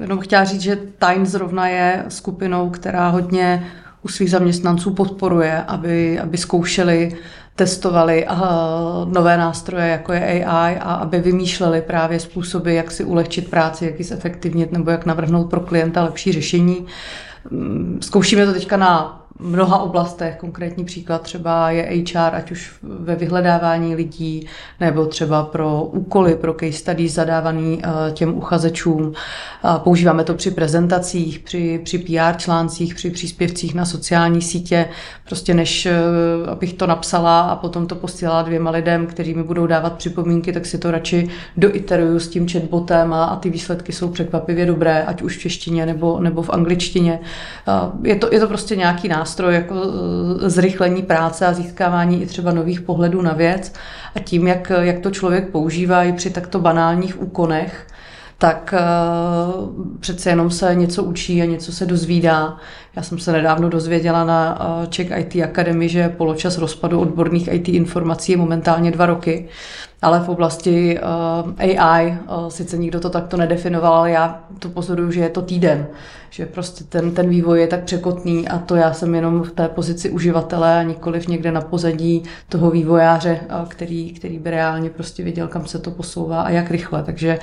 jenom 0.00 0.18
chtěla 0.18 0.44
říct, 0.44 0.60
že 0.60 0.78
Time 0.98 1.26
zrovna 1.26 1.68
je 1.68 2.04
skupinou, 2.08 2.70
která 2.70 3.08
hodně 3.08 3.66
u 4.02 4.08
svých 4.08 4.30
zaměstnanců 4.30 4.94
podporuje, 4.94 5.62
aby, 5.62 6.20
aby 6.20 6.36
zkoušeli 6.36 7.16
testovali 7.56 8.26
nové 9.04 9.36
nástroje, 9.36 9.88
jako 9.88 10.12
je 10.12 10.44
AI, 10.44 10.76
a 10.76 10.94
aby 10.94 11.20
vymýšleli 11.20 11.82
právě 11.82 12.20
způsoby, 12.20 12.76
jak 12.76 12.90
si 12.90 13.04
ulehčit 13.04 13.50
práci, 13.50 13.84
jak 13.84 13.98
ji 13.98 14.04
zefektivnit 14.04 14.72
nebo 14.72 14.90
jak 14.90 15.06
navrhnout 15.06 15.50
pro 15.50 15.60
klienta 15.60 16.04
lepší 16.04 16.32
řešení. 16.32 16.86
Mm, 17.50 17.98
zkoušíme 18.02 18.46
to 18.46 18.52
teďka 18.52 18.76
na 18.76 19.25
mnoha 19.38 19.78
oblastech. 19.78 20.36
Konkrétní 20.36 20.84
příklad 20.84 21.22
třeba 21.22 21.70
je 21.70 22.04
HR, 22.12 22.34
ať 22.34 22.50
už 22.50 22.74
ve 22.82 23.16
vyhledávání 23.16 23.94
lidí, 23.94 24.46
nebo 24.80 25.06
třeba 25.06 25.42
pro 25.42 25.82
úkoly, 25.82 26.34
pro 26.34 26.54
case 26.60 26.72
studies 26.72 27.12
zadávaný 27.12 27.82
eh, 27.82 28.12
těm 28.12 28.34
uchazečům. 28.34 29.12
Používáme 29.78 30.24
to 30.24 30.34
při 30.34 30.50
prezentacích, 30.50 31.38
při, 31.38 31.80
při 31.84 31.98
PR 31.98 32.36
článcích, 32.36 32.94
při 32.94 33.10
příspěvcích 33.10 33.74
na 33.74 33.84
sociální 33.84 34.42
sítě. 34.42 34.88
Prostě 35.24 35.54
než 35.54 35.86
eh, 35.86 35.96
abych 36.50 36.72
to 36.72 36.86
napsala 36.86 37.40
a 37.40 37.56
potom 37.56 37.86
to 37.86 37.94
posílala 37.94 38.42
dvěma 38.42 38.70
lidem, 38.70 39.06
kteří 39.06 39.34
mi 39.34 39.42
budou 39.42 39.66
dávat 39.66 39.92
připomínky, 39.92 40.52
tak 40.52 40.66
si 40.66 40.78
to 40.78 40.90
radši 40.90 41.28
doiteruju 41.56 42.20
s 42.20 42.28
tím 42.28 42.48
chatbotem 42.48 43.12
a, 43.12 43.24
a 43.24 43.36
ty 43.36 43.50
výsledky 43.50 43.92
jsou 43.92 44.08
překvapivě 44.08 44.66
dobré, 44.66 45.04
ať 45.04 45.22
už 45.22 45.36
v 45.36 45.40
češtině 45.40 45.86
nebo, 45.86 46.20
nebo 46.20 46.42
v 46.42 46.50
angličtině. 46.50 47.20
Je 48.02 48.16
to, 48.16 48.28
je 48.32 48.40
to 48.40 48.48
prostě 48.48 48.76
nějaký 48.76 49.08
nástroj 49.08 49.25
nástroj 49.26 49.54
jako 49.54 49.74
e, 49.74 50.50
zrychlení 50.50 51.02
práce 51.02 51.46
a 51.46 51.52
získávání 51.52 52.22
i 52.22 52.26
třeba 52.26 52.52
nových 52.52 52.80
pohledů 52.80 53.22
na 53.22 53.32
věc 53.32 53.72
a 54.14 54.20
tím, 54.20 54.46
jak, 54.46 54.72
jak 54.80 54.98
to 54.98 55.10
člověk 55.10 55.50
používá 55.50 56.04
i 56.04 56.12
při 56.12 56.30
takto 56.30 56.60
banálních 56.60 57.22
úkonech, 57.22 57.86
tak 58.38 58.74
uh, 58.74 59.98
přece 60.00 60.30
jenom 60.30 60.50
se 60.50 60.74
něco 60.74 61.02
učí 61.02 61.42
a 61.42 61.44
něco 61.44 61.72
se 61.72 61.86
dozvídá. 61.86 62.56
Já 62.96 63.02
jsem 63.02 63.18
se 63.18 63.32
nedávno 63.32 63.68
dozvěděla 63.68 64.24
na 64.24 64.60
uh, 64.60 64.86
Czech 64.86 65.10
IT 65.18 65.42
Academy, 65.44 65.88
že 65.88 66.08
poločas 66.08 66.58
rozpadu 66.58 67.00
odborných 67.00 67.48
IT 67.52 67.68
informací 67.68 68.32
je 68.32 68.38
momentálně 68.38 68.90
dva 68.90 69.06
roky 69.06 69.48
ale 70.02 70.20
v 70.20 70.28
oblasti 70.28 70.98
eh, 70.98 71.78
AI 71.78 72.06
eh, 72.06 72.18
sice 72.48 72.78
nikdo 72.78 73.00
to 73.00 73.10
takto 73.10 73.36
nedefinoval, 73.36 73.94
ale 73.94 74.10
já 74.10 74.40
to 74.58 74.68
pozoruju, 74.68 75.10
že 75.10 75.20
je 75.20 75.28
to 75.28 75.42
týden, 75.42 75.86
že 76.30 76.46
prostě 76.46 76.84
ten, 76.84 77.14
ten 77.14 77.28
vývoj 77.28 77.60
je 77.60 77.66
tak 77.66 77.84
překotný 77.84 78.48
a 78.48 78.58
to 78.58 78.76
já 78.76 78.92
jsem 78.92 79.14
jenom 79.14 79.42
v 79.42 79.50
té 79.50 79.68
pozici 79.68 80.10
uživatele 80.10 80.78
a 80.78 80.82
nikoliv 80.82 81.28
někde 81.28 81.52
na 81.52 81.60
pozadí 81.60 82.22
toho 82.48 82.70
vývojáře, 82.70 83.40
uh, 83.40 83.68
který, 83.68 84.12
který 84.12 84.38
by 84.38 84.50
reálně 84.50 84.90
prostě 84.90 85.22
věděl, 85.22 85.48
kam 85.48 85.66
se 85.66 85.78
to 85.78 85.90
posouvá 85.90 86.42
a 86.42 86.50
jak 86.50 86.70
rychle. 86.70 87.02
Takže 87.02 87.38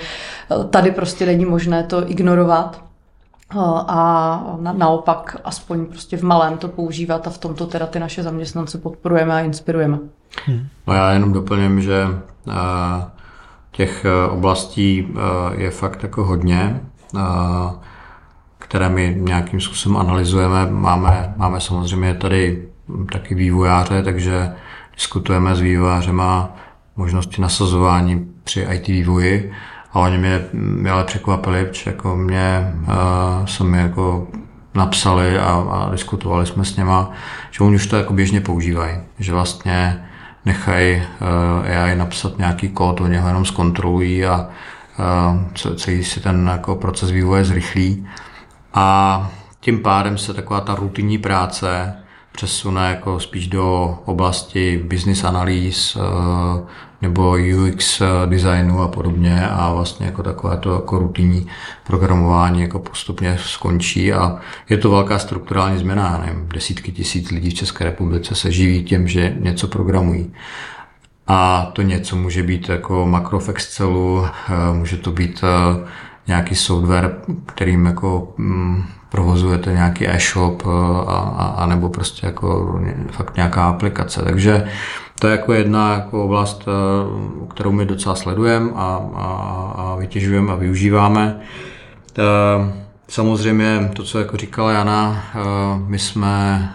tady 0.69 0.91
prostě 0.91 1.25
není 1.25 1.45
možné 1.45 1.83
to 1.83 2.11
ignorovat 2.11 2.83
a 3.87 4.57
na, 4.59 4.73
naopak 4.73 5.37
aspoň 5.43 5.85
prostě 5.85 6.17
v 6.17 6.23
malém 6.23 6.57
to 6.57 6.67
používat 6.67 7.27
a 7.27 7.29
v 7.29 7.37
tomto 7.37 7.67
teda 7.67 7.85
ty 7.85 7.99
naše 7.99 8.23
zaměstnance 8.23 8.77
podporujeme 8.77 9.33
a 9.33 9.39
inspirujeme. 9.39 9.99
Hmm. 10.45 10.67
No 10.87 10.93
já 10.93 11.11
jenom 11.11 11.33
doplním, 11.33 11.81
že 11.81 12.07
těch 13.71 14.05
oblastí 14.29 15.07
je 15.57 15.71
fakt 15.71 16.03
jako 16.03 16.23
hodně 16.23 16.81
které 18.73 18.89
my 18.89 19.15
nějakým 19.19 19.61
způsobem 19.61 19.97
analyzujeme. 19.97 20.67
Máme, 20.71 21.33
máme 21.37 21.61
samozřejmě 21.61 22.13
tady 22.13 22.67
taky 23.11 23.35
vývojáře, 23.35 24.03
takže 24.03 24.51
diskutujeme 24.93 25.55
s 25.55 25.59
vývojářema 25.59 26.55
možnosti 26.95 27.41
nasazování 27.41 28.27
při 28.43 28.61
IT 28.71 28.87
vývoji 28.87 29.51
a 29.93 29.99
oni 29.99 30.17
mě, 30.17 30.41
mě 30.53 30.91
ale 30.91 31.03
překvapili, 31.03 31.65
protože 31.65 31.89
jako 31.89 32.15
mě 32.15 32.73
uh, 32.81 33.45
sami 33.45 33.77
jako 33.77 34.27
napsali 34.73 35.39
a, 35.39 35.65
a 35.71 35.91
diskutovali 35.91 36.45
jsme 36.45 36.65
s 36.65 36.75
něma, 36.75 37.11
že 37.51 37.63
oni 37.63 37.75
už 37.75 37.87
to 37.87 37.95
jako 37.95 38.13
běžně 38.13 38.41
používají, 38.41 38.97
že 39.19 39.33
vlastně 39.33 40.05
nechají 40.45 40.95
uh, 40.95 41.83
AI 41.83 41.95
napsat 41.95 42.37
nějaký 42.37 42.69
kód, 42.69 43.01
oni 43.01 43.17
ho 43.17 43.27
jenom 43.27 43.45
zkontrolují 43.45 44.25
a 44.25 44.49
uh, 44.99 45.75
celý 45.75 46.03
si 46.03 46.19
ten 46.19 46.49
jako 46.53 46.75
proces 46.75 47.11
vývoje 47.11 47.45
zrychlí. 47.45 48.07
A 48.73 49.29
tím 49.59 49.79
pádem 49.79 50.17
se 50.17 50.33
taková 50.33 50.61
ta 50.61 50.75
rutinní 50.75 51.17
práce 51.17 51.95
přesune 52.33 52.89
jako 52.89 53.19
spíš 53.19 53.47
do 53.47 53.97
oblasti 54.05 54.83
business 54.87 55.23
analýz 55.23 55.97
eh, 55.97 56.63
nebo 57.01 57.37
UX 57.65 58.01
designu 58.25 58.81
a 58.81 58.87
podobně 58.87 59.47
a 59.47 59.73
vlastně 59.73 60.05
jako 60.05 60.23
takové 60.23 60.57
to 60.57 60.73
jako 60.75 60.99
rutinní 60.99 61.47
programování 61.87 62.61
jako 62.61 62.79
postupně 62.79 63.37
skončí 63.39 64.13
a 64.13 64.37
je 64.69 64.77
to 64.77 64.89
velká 64.89 65.19
strukturální 65.19 65.79
změna, 65.79 66.23
nevím, 66.25 66.49
desítky 66.53 66.91
tisíc 66.91 67.31
lidí 67.31 67.49
v 67.49 67.53
České 67.53 67.83
republice 67.83 68.35
se 68.35 68.51
živí 68.51 68.83
tím, 68.83 69.07
že 69.07 69.35
něco 69.39 69.67
programují. 69.67 70.33
A 71.27 71.71
to 71.73 71.81
něco 71.81 72.15
může 72.15 72.43
být 72.43 72.69
jako 72.69 73.05
makro 73.05 73.39
v 73.39 73.49
Excelu, 73.49 74.25
eh, 74.25 74.73
může 74.73 74.97
to 74.97 75.11
být 75.11 75.41
eh, 75.43 75.87
nějaký 76.27 76.55
software, 76.55 77.15
kterým 77.45 77.85
jako 77.85 78.33
mm, 78.37 78.83
provozujete 79.09 79.71
nějaký 79.71 80.07
e-shop 80.07 80.63
a, 80.67 80.99
a, 81.07 81.45
a 81.57 81.65
nebo 81.65 81.89
prostě 81.89 82.25
jako 82.25 82.79
fakt 83.11 83.35
nějaká 83.35 83.63
aplikace. 83.65 84.21
Takže 84.21 84.67
to 85.19 85.27
je 85.27 85.31
jako 85.31 85.53
jedna 85.53 85.93
jako 85.93 86.23
oblast, 86.23 86.67
e, 86.67 87.47
kterou 87.47 87.71
my 87.71 87.85
docela 87.85 88.15
sledujeme 88.15 88.71
a, 88.75 88.99
a, 89.15 89.25
a 89.77 89.95
vytěžujeme 89.95 90.53
a 90.53 90.55
využíváme. 90.55 91.39
E, 92.17 92.23
samozřejmě 93.07 93.91
to, 93.93 94.03
co 94.03 94.19
jako 94.19 94.37
říkala 94.37 94.71
Jana, 94.71 95.23
my 95.87 95.99
jsme 95.99 96.69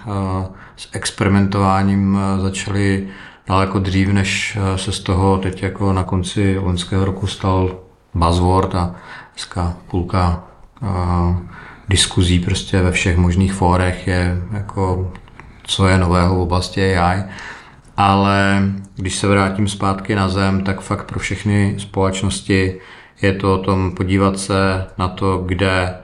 s 0.76 0.88
experimentováním 0.92 2.18
začali 2.38 3.08
daleko 3.46 3.78
dřív, 3.78 4.08
než 4.08 4.58
se 4.76 4.92
z 4.92 5.00
toho 5.00 5.38
teď 5.38 5.62
jako 5.62 5.92
na 5.92 6.04
konci 6.04 6.58
loňského 6.58 7.04
roku 7.04 7.26
stal 7.26 7.70
buzzword 8.14 8.74
a 8.74 8.94
dneska 9.38 9.76
půlka 9.90 10.44
uh, 10.82 11.36
diskuzí 11.88 12.40
prostě 12.40 12.82
ve 12.82 12.92
všech 12.92 13.16
možných 13.16 13.52
fórech 13.52 14.06
je 14.06 14.42
jako 14.52 15.12
co 15.62 15.88
je 15.88 15.98
nového 15.98 16.34
v 16.34 16.40
oblasti 16.40 16.96
AI. 16.96 17.22
Ale 17.96 18.62
když 18.96 19.16
se 19.16 19.28
vrátím 19.28 19.68
zpátky 19.68 20.14
na 20.14 20.28
zem, 20.28 20.64
tak 20.64 20.80
fakt 20.80 21.04
pro 21.04 21.20
všechny 21.20 21.74
společnosti 21.78 22.80
je 23.22 23.32
to 23.32 23.54
o 23.54 23.58
tom 23.58 23.94
podívat 23.94 24.38
se 24.38 24.86
na 24.98 25.08
to, 25.08 25.38
kde 25.46 25.94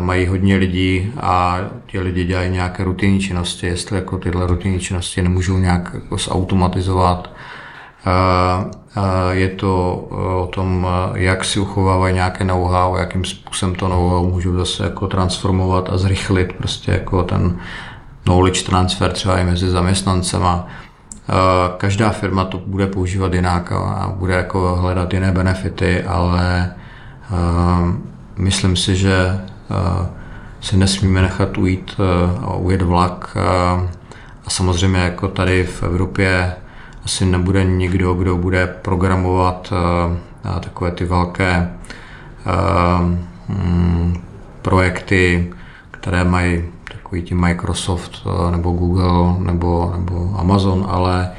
mají 0.00 0.26
hodně 0.26 0.56
lidí 0.56 1.12
a 1.20 1.60
ti 1.86 2.00
lidi 2.00 2.24
dělají 2.24 2.50
nějaké 2.50 2.84
rutinní 2.84 3.20
činnosti, 3.20 3.66
jestli 3.66 3.96
jako 3.96 4.18
tyhle 4.18 4.46
rutinní 4.46 4.80
činnosti 4.80 5.22
nemůžou 5.22 5.58
nějak 5.58 5.90
jako 5.94 6.18
zautomatizovat, 6.18 7.30
je 9.30 9.48
to 9.48 10.04
e, 10.10 10.14
o 10.14 10.46
tom, 10.46 10.86
e, 11.14 11.20
jak 11.20 11.44
si 11.44 11.60
uchovávají 11.60 12.14
nějaké 12.14 12.44
know-how, 12.44 12.96
jakým 12.96 13.24
způsobem 13.24 13.74
to 13.74 13.88
know-how 13.88 14.30
můžou 14.30 14.56
zase 14.56 14.84
jako 14.84 15.06
transformovat 15.06 15.88
a 15.92 15.98
zrychlit 15.98 16.52
prostě 16.52 16.92
jako 16.92 17.22
ten 17.22 17.58
knowledge 18.24 18.62
transfer 18.62 19.12
třeba 19.12 19.38
i 19.38 19.44
mezi 19.44 19.70
zaměstnancema. 19.70 20.66
E, 20.66 21.32
každá 21.76 22.10
firma 22.10 22.44
to 22.44 22.58
bude 22.66 22.86
používat 22.86 23.34
jinak 23.34 23.72
a 23.72 24.12
bude 24.16 24.34
jako 24.34 24.76
hledat 24.76 25.14
jiné 25.14 25.32
benefity, 25.32 26.02
ale 26.02 26.72
myslím 28.36 28.76
si, 28.76 28.96
že 28.96 29.40
si 30.60 30.76
nesmíme 30.76 31.22
nechat 31.22 31.58
ujít 31.58 31.96
ujet 32.56 32.82
vlak 32.82 33.36
a 34.46 34.50
samozřejmě 34.50 34.98
jako 34.98 35.28
tady 35.28 35.64
v 35.64 35.82
Evropě 35.82 36.52
asi 37.06 37.26
nebude 37.26 37.64
nikdo, 37.64 38.14
kdo 38.14 38.36
bude 38.36 38.66
programovat 38.66 39.72
uh, 39.72 40.58
takové 40.60 40.90
ty 40.90 41.04
velké 41.04 41.70
uh, 42.46 43.06
mm, 43.48 44.22
projekty, 44.62 45.52
které 45.90 46.24
mají 46.24 46.64
takový 46.92 47.22
ti 47.22 47.34
Microsoft 47.34 48.26
uh, 48.26 48.50
nebo 48.50 48.72
Google 48.72 49.34
nebo, 49.38 49.92
nebo 49.96 50.34
Amazon, 50.38 50.86
ale, 50.88 51.30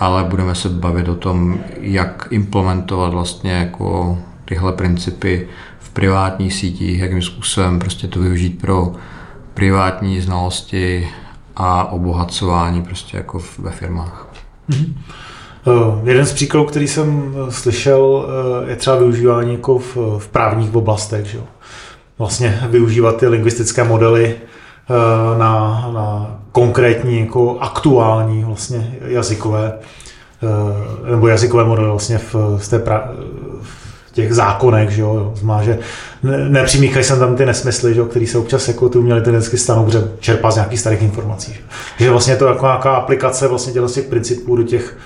ale 0.00 0.24
budeme 0.24 0.54
se 0.54 0.68
bavit 0.68 1.08
o 1.08 1.14
tom, 1.14 1.58
jak 1.80 2.28
implementovat 2.30 3.12
vlastně 3.12 3.52
jako 3.52 4.18
tyhle 4.44 4.72
principy 4.72 5.48
v 5.78 5.90
privátních 5.90 6.54
sítích, 6.54 6.98
jakým 6.98 7.22
způsobem 7.22 7.78
prostě 7.78 8.08
to 8.08 8.20
využít 8.20 8.60
pro 8.60 8.92
privátní 9.54 10.20
znalosti 10.20 11.08
a 11.56 11.84
obohacování 11.84 12.82
prostě 12.82 13.16
jako 13.16 13.40
ve 13.58 13.70
firmách. 13.70 14.33
Mm-hmm. 14.70 14.94
Jeden 16.04 16.26
z 16.26 16.32
příkladů, 16.32 16.66
který 16.66 16.88
jsem 16.88 17.34
eh, 17.34 17.52
slyšel, 17.52 18.00
uh, 18.02 18.68
je 18.68 18.76
třeba 18.76 18.96
využívání 18.96 19.52
jako 19.52 19.78
v, 19.78 19.96
v 20.18 20.28
právních 20.28 20.74
oblastech. 20.74 21.26
Že? 21.26 21.38
Vlastně 22.18 22.60
využívat 22.70 23.16
ty 23.16 23.28
lingvistické 23.28 23.84
modely 23.84 24.36
na, 25.38 25.84
na 25.94 26.38
konkrétní, 26.52 27.20
jako 27.20 27.58
aktuální 27.60 28.44
vlastně 28.44 28.94
jazykové 29.06 29.78
nebo 31.10 31.28
jazykové 31.28 31.64
modely 31.64 31.88
vlastně 31.88 32.18
v, 32.18 32.34
v, 32.58 32.68
té 32.68 32.78
pra, 32.78 33.08
těch 34.14 34.34
zákonech, 34.34 34.90
že 34.90 35.02
jo, 35.02 35.32
zmá, 35.34 35.62
že 35.62 35.78
ne, 36.22 36.48
nepřimíchají 36.48 37.04
sem 37.04 37.18
tam 37.18 37.36
ty 37.36 37.46
nesmysly, 37.46 37.94
že 37.94 38.00
jo, 38.00 38.06
který 38.06 38.26
se 38.26 38.38
občas 38.38 38.68
jako 38.68 38.88
ty 38.88 38.98
umělé 38.98 39.18
inteligentsky 39.18 39.58
stanou, 39.58 39.84
protože 39.84 40.08
čerpá 40.20 40.50
z 40.50 40.54
nějakých 40.54 40.80
starých 40.80 41.02
informací. 41.02 41.52
Že, 41.52 41.60
že 42.04 42.10
vlastně 42.10 42.36
to 42.36 42.46
jako 42.46 42.66
nějaká 42.66 42.94
aplikace 42.94 43.48
vlastně 43.48 43.72
těch 43.72 44.04
principů 44.04 44.56
do 44.56 44.62
těch 44.62 44.96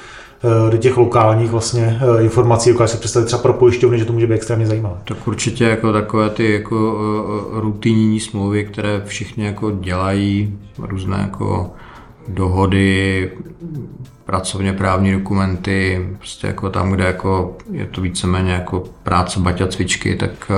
Eh, 0.45 0.71
do 0.71 0.77
těch 0.77 0.97
lokálních 0.97 1.51
vlastně 1.51 2.01
eh, 2.19 2.23
informací, 2.23 2.71
dokáže 2.71 2.93
se 2.93 2.99
představit 2.99 3.27
třeba 3.27 3.43
pro 3.43 3.53
pojišťovny, 3.53 3.99
že 3.99 4.05
to 4.05 4.13
může 4.13 4.27
být 4.27 4.35
extrémně 4.35 4.67
zajímavé. 4.67 4.97
Tak 5.05 5.29
určitě 5.29 5.65
jako 5.65 5.93
takové 5.93 6.31
ty 6.31 6.53
jako 6.53 6.99
eh, 7.57 7.61
rutinní 7.61 8.21
smlouvy, 8.21 8.65
které 8.65 9.03
všichni 9.05 9.45
jako 9.45 9.71
dělají, 9.71 10.59
různé 10.79 11.17
jako 11.17 11.71
dohody, 12.29 13.31
pracovně 14.29 14.73
právní 14.73 15.13
dokumenty, 15.13 16.09
prostě 16.19 16.47
jako 16.47 16.71
tam, 16.71 16.91
kde 16.91 17.05
jako 17.05 17.57
je 17.71 17.87
to 17.87 18.01
víceméně 18.01 18.53
jako 18.53 18.85
práce 19.03 19.41
baťa 19.41 19.67
cvičky, 19.67 20.17
tak 20.17 20.51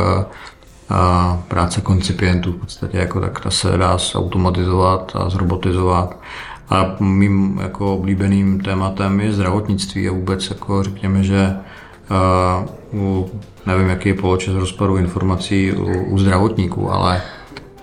a 0.88 1.38
práce 1.48 1.80
koncipientů 1.80 2.52
v 2.52 2.56
podstatě 2.56 2.98
jako 2.98 3.20
tak 3.20 3.40
ta 3.40 3.50
se 3.50 3.76
dá 3.76 3.98
zautomatizovat 3.98 5.12
a 5.14 5.30
zrobotizovat. 5.30 6.16
A 6.70 6.96
mým 7.00 7.60
jako 7.62 7.94
oblíbeným 7.94 8.60
tématem 8.60 9.20
je 9.20 9.32
zdravotnictví 9.32 10.08
a 10.08 10.12
vůbec 10.12 10.50
jako 10.50 10.82
řekněme, 10.82 11.22
že 11.22 11.56
uh, 12.92 13.00
u, 13.00 13.30
nevím, 13.66 13.88
jaký 13.88 14.08
je 14.08 14.14
poločas 14.14 14.54
rozpadu 14.54 14.96
informací 14.96 15.72
u, 15.72 16.04
u 16.04 16.18
zdravotníků, 16.18 16.92
ale, 16.92 17.22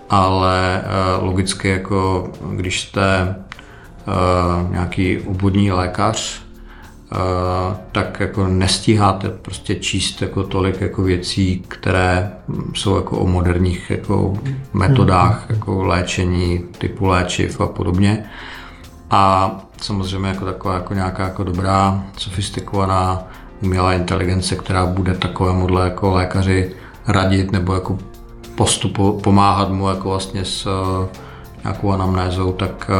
ale 0.10 0.84
logicky 1.21 1.69
jako 1.69 2.30
když 2.52 2.82
jste 2.82 3.36
nějaký 4.72 5.20
obvodní 5.20 5.72
lékař, 5.72 6.48
Uh, 7.12 7.76
tak 7.91 8.20
jako 8.20 8.48
nestíháte 8.48 9.30
prostě 9.30 9.76
číst 9.76 10.22
jako 10.22 10.43
tolik 10.43 10.82
jako 10.82 11.04
věcí, 11.04 11.63
které 11.67 12.32
jsou 12.74 12.96
jako 12.96 13.17
o 13.17 13.28
moderních 13.28 13.89
jako 13.89 14.34
metodách 14.74 15.46
hmm. 15.48 15.56
jako 15.58 15.84
léčení, 15.84 16.63
typu 16.78 17.06
léčiv 17.06 17.62
a 17.62 17.67
podobně. 17.67 18.24
A 19.12 19.52
samozřejmě 19.82 20.28
jako 20.28 20.46
taková 20.46 20.74
jako 20.74 20.93
nějaká 20.93 21.24
jako 21.24 21.43
dobrá, 21.43 22.04
sofistikovaná 22.17 23.24
umělá 23.62 23.93
inteligence, 23.93 24.56
která 24.56 24.86
bude 24.86 25.13
takovému 25.13 25.80
jako 25.80 26.12
lékaři 26.12 26.72
radit 27.08 27.52
nebo 27.52 27.74
jako 27.74 27.98
postupu, 28.56 29.20
pomáhat 29.24 29.70
mu 29.70 29.89
jako 29.89 30.10
vlastně 30.10 30.46
s 30.46 30.65
uh, 30.65 31.06
nějakou 31.63 31.91
anamnézou, 31.91 32.52
tak 32.52 32.91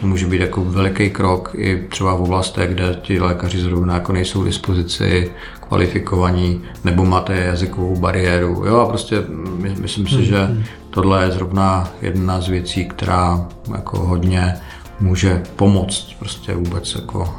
to 0.00 0.06
může 0.06 0.26
být 0.26 0.40
jako 0.40 0.64
veliký 0.64 1.10
krok 1.10 1.50
i 1.54 1.86
třeba 1.88 2.14
v 2.14 2.22
oblastech, 2.22 2.70
kde 2.70 2.98
ti 3.02 3.20
lékaři 3.20 3.60
zrovna 3.60 3.94
jako 3.94 4.12
nejsou 4.12 4.42
v 4.42 4.44
dispozici 4.44 5.30
kvalifikovaní, 5.68 6.62
nebo 6.84 7.04
máte 7.04 7.36
jazykovou 7.36 7.96
bariéru. 7.96 8.64
Jo, 8.66 8.76
a 8.76 8.88
prostě 8.88 9.22
my, 9.56 9.74
myslím 9.80 10.08
si, 10.08 10.24
že 10.24 10.56
tohle 10.90 11.24
je 11.24 11.30
zrovna 11.30 11.88
jedna 12.02 12.40
z 12.40 12.48
věcí, 12.48 12.88
která 12.88 13.46
jako 13.74 13.98
hodně 13.98 14.54
může 15.00 15.42
pomoct 15.56 16.14
prostě 16.18 16.54
vůbec 16.54 16.94
jako 16.94 17.34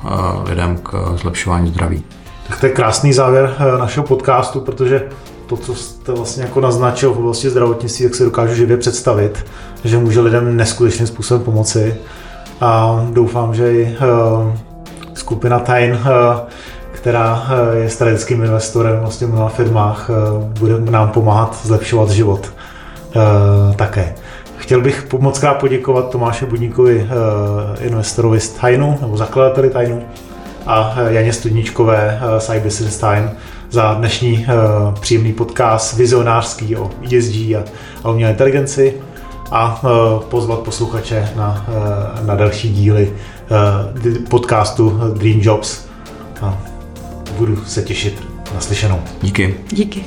lidem 0.49 0.77
k 0.77 1.17
zlepšování 1.21 1.69
zdraví. 1.69 2.03
Tak 2.47 2.59
to 2.59 2.65
je 2.65 2.71
krásný 2.71 3.13
závěr 3.13 3.55
našeho 3.79 4.07
podcastu, 4.07 4.61
protože 4.61 5.07
to, 5.47 5.57
co 5.57 5.75
jste 5.75 6.11
vlastně 6.11 6.43
jako 6.43 6.61
naznačil 6.61 7.13
v 7.13 7.17
oblasti 7.17 7.49
zdravotnictví, 7.49 8.05
tak 8.05 8.15
si 8.15 8.23
dokážu 8.23 8.55
živě 8.55 8.77
představit, 8.77 9.45
že 9.83 9.97
může 9.97 10.19
lidem 10.19 10.57
neskutečným 10.57 11.07
způsobem 11.07 11.43
pomoci. 11.43 11.95
A 12.61 13.05
doufám, 13.13 13.55
že 13.55 13.73
i 13.73 13.97
skupina 15.13 15.59
Tain 15.59 15.99
která 16.99 17.47
eh, 17.49 17.77
je 17.77 17.89
strategickým 17.89 18.43
investorem 18.43 18.99
vlastně 18.99 19.27
v 19.27 19.31
mnoha 19.31 19.49
firmách, 19.49 20.09
eh, 20.09 20.13
bude 20.59 20.91
nám 20.91 21.09
pomáhat 21.09 21.59
zlepšovat 21.63 22.09
život 22.09 22.53
eh, 23.15 23.75
také. 23.75 24.15
Chtěl 24.57 24.81
bych 24.81 25.13
moc 25.19 25.39
krát 25.39 25.53
poděkovat 25.53 26.09
Tomáši 26.09 26.45
Budníkovi, 26.45 27.07
investorovi 27.79 28.39
z 28.39 28.49
Tainu, 28.49 28.97
nebo 29.01 29.17
zakladateli 29.17 29.69
Tainu, 29.69 30.01
a 30.65 30.95
Janě 31.07 31.33
Studničkové 31.33 32.19
z 32.37 32.55
iBusiness 32.55 32.97
Time 32.97 33.31
za 33.71 33.93
dnešní 33.93 34.45
příjemný 34.99 35.33
podcast 35.33 35.97
vizionářský 35.97 36.75
o 36.75 36.89
ESG 37.05 37.35
a, 37.35 37.63
a 38.03 38.09
umělé 38.09 38.31
inteligenci 38.31 38.93
a 39.51 39.81
pozvat 40.29 40.59
posluchače 40.59 41.29
na, 41.35 41.65
na 42.25 42.35
další 42.35 42.73
díly 42.73 43.13
podcastu 44.29 44.99
Dream 45.13 45.39
Jobs 45.41 45.89
budu 47.37 47.65
se 47.65 47.81
těšit 47.81 48.23
na 48.53 48.61
slyšenou. 48.61 49.01
Díky. 49.21 49.55
Díky. 49.71 50.05